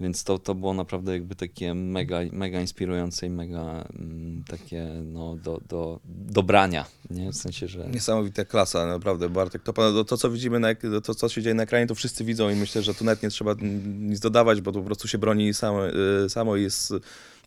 [0.00, 5.36] Więc to, to było naprawdę jakby takie mega, mega inspirujące i mega mm, takie no,
[5.36, 7.32] do, do, do brania, nie?
[7.32, 7.88] W sensie, że...
[7.92, 9.62] Niesamowita klasa, naprawdę, Bartek.
[9.62, 10.68] To, to, co widzimy, na,
[11.04, 13.30] to, co się dzieje na ekranie, to wszyscy widzą i myślę, że tu nawet nie
[13.30, 13.54] trzeba
[13.98, 16.92] nic dodawać, bo to po prostu się broni samo, y, samo i jest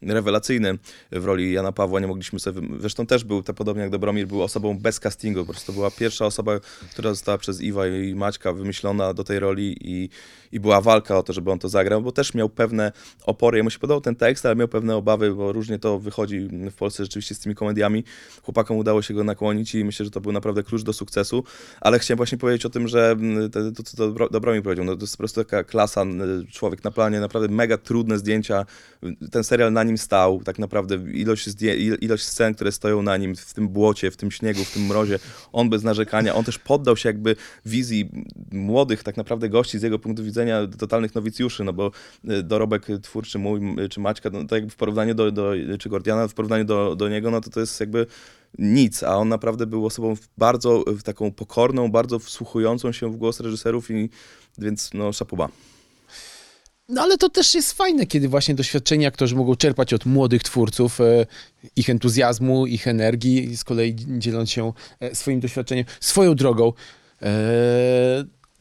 [0.02, 0.78] rewelacyjny
[1.12, 2.00] w roli Jana Pawła.
[2.00, 2.62] Nie mogliśmy sobie...
[2.80, 5.46] Zresztą też był, to podobnie jak Dobromir, był osobą bez castingu.
[5.46, 6.60] Po prostu była pierwsza osoba,
[6.92, 10.10] która została przez Iwa i Maćka wymyślona do tej roli i,
[10.52, 12.92] i była walka o to, żeby on to zagrał, bo też miał pewne
[13.26, 13.58] opory.
[13.58, 16.40] Jemu się podobał ten tekst, ale miał pewne obawy, bo różnie to wychodzi
[16.72, 18.04] w Polsce rzeczywiście z tymi komediami.
[18.44, 21.44] Chłopakom udało się go nakłonić i myślę, że to był naprawdę klucz do sukcesu.
[21.82, 25.02] Ale chciałem właśnie powiedzieć o tym, że mm, to, co Dobro- Dobromir powiedział, no to
[25.02, 28.66] jest po prostu taka klasa, n- człowiek na planie, naprawdę mega trudne zdjęcia.
[29.32, 31.50] Ten serial na nim stał, tak naprawdę ilość,
[32.02, 35.20] ilość scen, które stoją na nim w tym błocie, w tym śniegu, w tym mrozie,
[35.52, 37.36] on bez narzekania, on też poddał się jakby
[37.66, 38.10] wizji
[38.52, 40.41] młodych tak naprawdę gości z jego punktu widzenia
[40.80, 41.92] totalnych nowicjuszy, no bo
[42.30, 46.34] y, dorobek twórczy mój czy Maćka, no jakby w porównaniu do, do czy Gordiana, w
[46.34, 48.06] porównaniu do, do niego, no to to jest jakby
[48.58, 53.92] nic, a on naprawdę był osobą bardzo taką pokorną, bardzo wsłuchującą się w głos reżyserów
[53.92, 54.10] i
[54.58, 55.50] więc no szapoba.
[56.90, 61.02] No ale to też jest fajne, kiedy właśnie doświadczeni aktorzy mogą czerpać od młodych twórców
[61.02, 61.26] e,
[61.76, 66.74] ich entuzjazmu, ich energii z kolei dzieląc się e, swoim doświadczeniem, swoją drogą.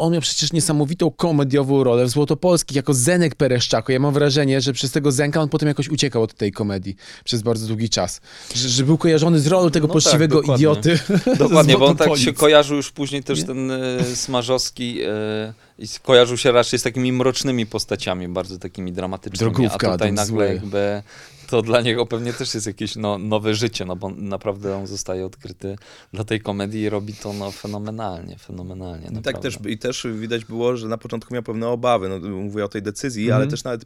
[0.01, 3.93] On miał przecież niesamowitą komediową rolę w Złotopolskich jako Zenek Pereszczako.
[3.93, 7.43] Ja mam wrażenie, że przez tego Zenka on potem jakoś uciekał od tej komedii przez
[7.43, 8.21] bardzo długi czas.
[8.55, 10.57] Że, że był kojarzony z rolą tego No tak, poczciwego dokładnie.
[10.63, 10.99] idioty.
[11.39, 13.45] Dokładnie, bo on tak się kojarzył już później też Nie?
[13.45, 14.99] ten e, Smarzowski
[15.79, 19.53] i s- kojarzył się raczej z takimi mrocznymi postaciami, bardzo takimi dramatycznymi.
[19.55, 20.55] Drogówka, a tutaj ten nagle zły.
[20.55, 21.03] jakby
[21.51, 25.27] to dla niego pewnie też jest jakieś no, nowe życie, no bo naprawdę on zostaje
[25.27, 25.77] odkryty
[26.13, 29.11] dla tej komedii i robi to no, fenomenalnie, fenomenalnie.
[29.19, 32.09] I tak też, I też widać było, że na początku miał pewne obawy.
[32.09, 33.85] No, mówię o tej decyzji, ale też nawet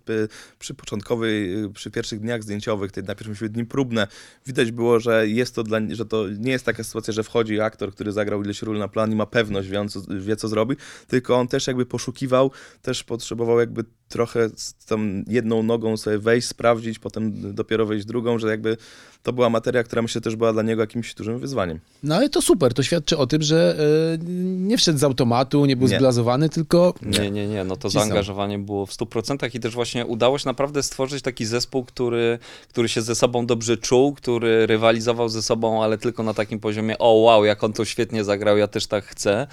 [0.59, 4.07] przy początkowej, przy pierwszych dniach zdjęciowych, tej, najpierw mieliśmy dni próbne,
[4.47, 7.95] widać było, że jest to dla, że to nie jest taka sytuacja, że wchodzi aktor,
[7.95, 10.77] który zagrał ileś ról na plan i ma pewność, wie, on, co, wie co zrobi,
[11.09, 12.51] tylko on też jakby poszukiwał,
[12.83, 18.39] też potrzebował jakby trochę z tą jedną nogą sobie wejść, sprawdzić, potem dopiero wejść drugą,
[18.39, 18.77] że jakby
[19.25, 21.81] to była materia, która myślę też była dla niego jakimś dużym wyzwaniem.
[22.03, 23.77] No ale to super, to świadczy o tym, że
[24.15, 24.19] e,
[24.59, 25.97] nie wszedł z automatu, nie był Nie.
[25.97, 28.05] zblazowany, tylko Nie, nie, nie, no to Cisnął.
[28.05, 32.89] zaangażowanie było w 100% i też właśnie udało się naprawdę stworzyć taki zespół, który, który
[32.89, 37.13] się ze sobą dobrze czuł, który rywalizował ze sobą, ale tylko na takim poziomie, o
[37.13, 39.47] wow, jak on to świetnie zagrał, ja też tak chcę,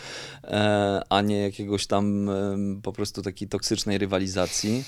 [0.44, 4.84] e, a nie jakiegoś tam e, po prostu takiej toksycznej rywalizacji.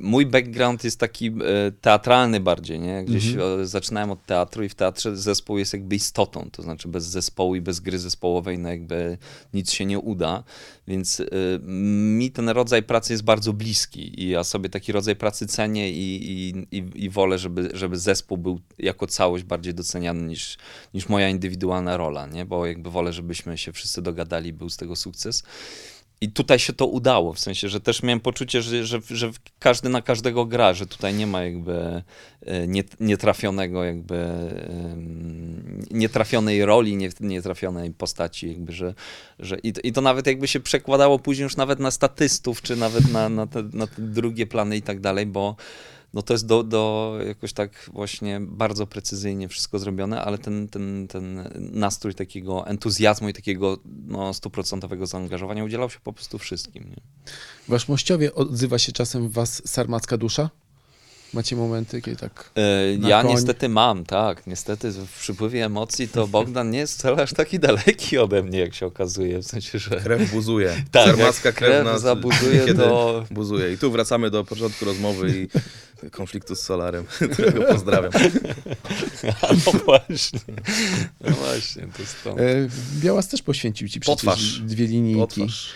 [0.00, 1.32] Mój background jest taki e,
[1.80, 3.04] teatralny bardziej, nie?
[3.04, 7.04] Gdzieś e, zaczynałem od teatru i w teatrze zespół jest jakby istotą, to znaczy bez
[7.04, 9.18] zespołu i bez gry zespołowej no jakby
[9.54, 10.44] nic się nie uda,
[10.88, 11.28] więc y,
[11.62, 16.30] mi ten rodzaj pracy jest bardzo bliski i ja sobie taki rodzaj pracy cenię i,
[16.30, 20.58] i, i, i wolę, żeby, żeby zespół był jako całość bardziej doceniany niż,
[20.94, 22.44] niż moja indywidualna rola, nie?
[22.44, 25.42] Bo jakby wolę, żebyśmy się wszyscy dogadali, był z tego sukces.
[26.22, 29.88] I tutaj się to udało, w sensie, że też miałem poczucie, że, że, że każdy
[29.88, 32.02] na każdego gra, że tutaj nie ma jakby
[32.46, 34.26] e, nie, nietrafionego jakby
[35.90, 38.94] nietrafionej roli, nie, nietrafionej postaci, jakby, że,
[39.38, 42.76] że i, to- i to nawet jakby się przekładało później już nawet na statystów, czy
[42.76, 45.56] nawet na, na, te, na te drugie plany i tak dalej, bo
[46.14, 51.08] no to jest do, do jakoś tak właśnie bardzo precyzyjnie wszystko zrobione, ale ten, ten,
[51.08, 56.84] ten nastrój takiego entuzjazmu i takiego no, stuprocentowego zaangażowania udzielał się po prostu wszystkim.
[56.90, 56.96] Nie?
[57.68, 60.50] wasz mościowie odzywa się czasem w was sarmacka dusza?
[61.34, 62.50] Macie momenty, kiedy tak...
[62.54, 63.30] E, Na Ja koń.
[63.30, 64.46] niestety mam, tak.
[64.46, 68.74] Niestety w przypływie emocji to Bogdan nie jest wcale aż taki daleki ode mnie, jak
[68.74, 69.38] się okazuje.
[69.38, 70.84] W sensie, że Krew buzuje.
[70.90, 73.72] Tak, Sarmacka krew, krew nas zabuzuje, niekiedy to- buzuje.
[73.72, 75.48] I tu wracamy do początku rozmowy i
[76.10, 78.12] konfliktu z Solarem, którego pozdrawiam.
[79.66, 80.40] no właśnie.
[81.20, 82.30] No właśnie, to jest to.
[82.30, 82.68] E,
[83.00, 84.60] Białas też poświęcił ci przecież Potwarz.
[84.60, 85.22] dwie linijki.
[85.42, 85.72] Otwarz.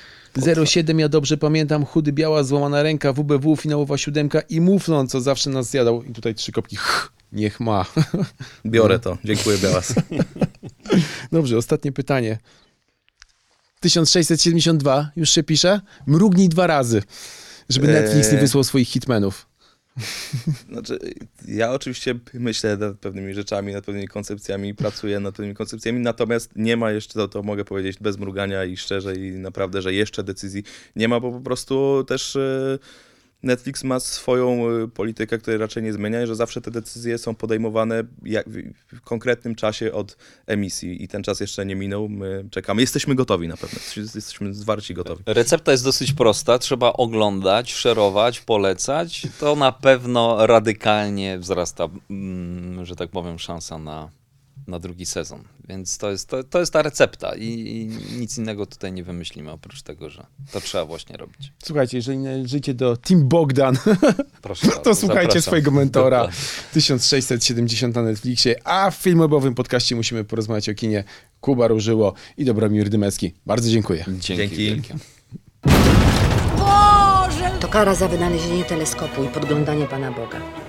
[0.66, 5.50] 07, ja dobrze pamiętam, chudy biała, złamana ręka, WBW, finałowa siódemka i muflon, co zawsze
[5.50, 6.02] nas zjadał.
[6.02, 6.78] I tutaj trzy kopki,
[7.32, 7.84] niech ma.
[8.66, 9.18] Biorę to.
[9.24, 9.94] Dziękuję, Białas.
[11.32, 12.38] Dobrze, ostatnie pytanie.
[13.80, 15.80] 1672, już się pisze?
[16.06, 17.02] Mrugnij dwa razy,
[17.68, 19.46] żeby Netflix nie wysłał swoich hitmenów.
[20.72, 20.98] Znaczy,
[21.48, 26.76] ja oczywiście myślę nad pewnymi rzeczami, nad pewnymi koncepcjami, pracuję nad pewnymi koncepcjami, natomiast nie
[26.76, 30.62] ma jeszcze, to, to mogę powiedzieć bez mrugania i szczerze i naprawdę, że jeszcze decyzji
[30.96, 32.78] nie ma, bo po prostu też e,
[33.46, 38.04] Netflix ma swoją e, politykę, której raczej nie zmienia że zawsze te decyzje są podejmowane
[38.92, 40.16] w konkretnym czasie od
[40.46, 42.80] emisji i ten czas jeszcze nie minął, my czekamy.
[42.80, 43.78] Jesteśmy gotowi na pewno,
[44.14, 45.22] jesteśmy zwarci gotowi.
[45.26, 46.58] Recepta jest dosyć prosta.
[46.58, 49.26] Trzeba oglądać, szerować, polecać.
[49.40, 54.10] To na pewno radykalnie wzrasta, mm, że tak powiem, szansa na,
[54.68, 55.44] na drugi sezon.
[55.68, 57.86] Więc to jest, to, to jest ta recepta i, i
[58.18, 61.52] nic innego tutaj nie wymyślimy, oprócz tego, że to trzeba właśnie robić.
[61.64, 63.76] Słuchajcie, jeżeli należycie do Team Bogdan,
[64.42, 65.42] Proszę to bardzo, słuchajcie zapraszam.
[65.42, 66.18] swojego mentora.
[66.18, 66.40] Dokładnie.
[66.72, 71.04] 1670 na Netflixie, a w filmowym podcaście musimy porozmawiać o kinie.
[71.40, 73.34] Kuba Różyło i Dobromir Dymecki.
[73.46, 74.04] Bardzo dziękuję.
[74.08, 74.56] Dzięki, Dzięki.
[74.56, 74.94] wielkie.
[77.60, 80.65] To kara za wynalezienie teleskopu i podglądanie Pana Boga.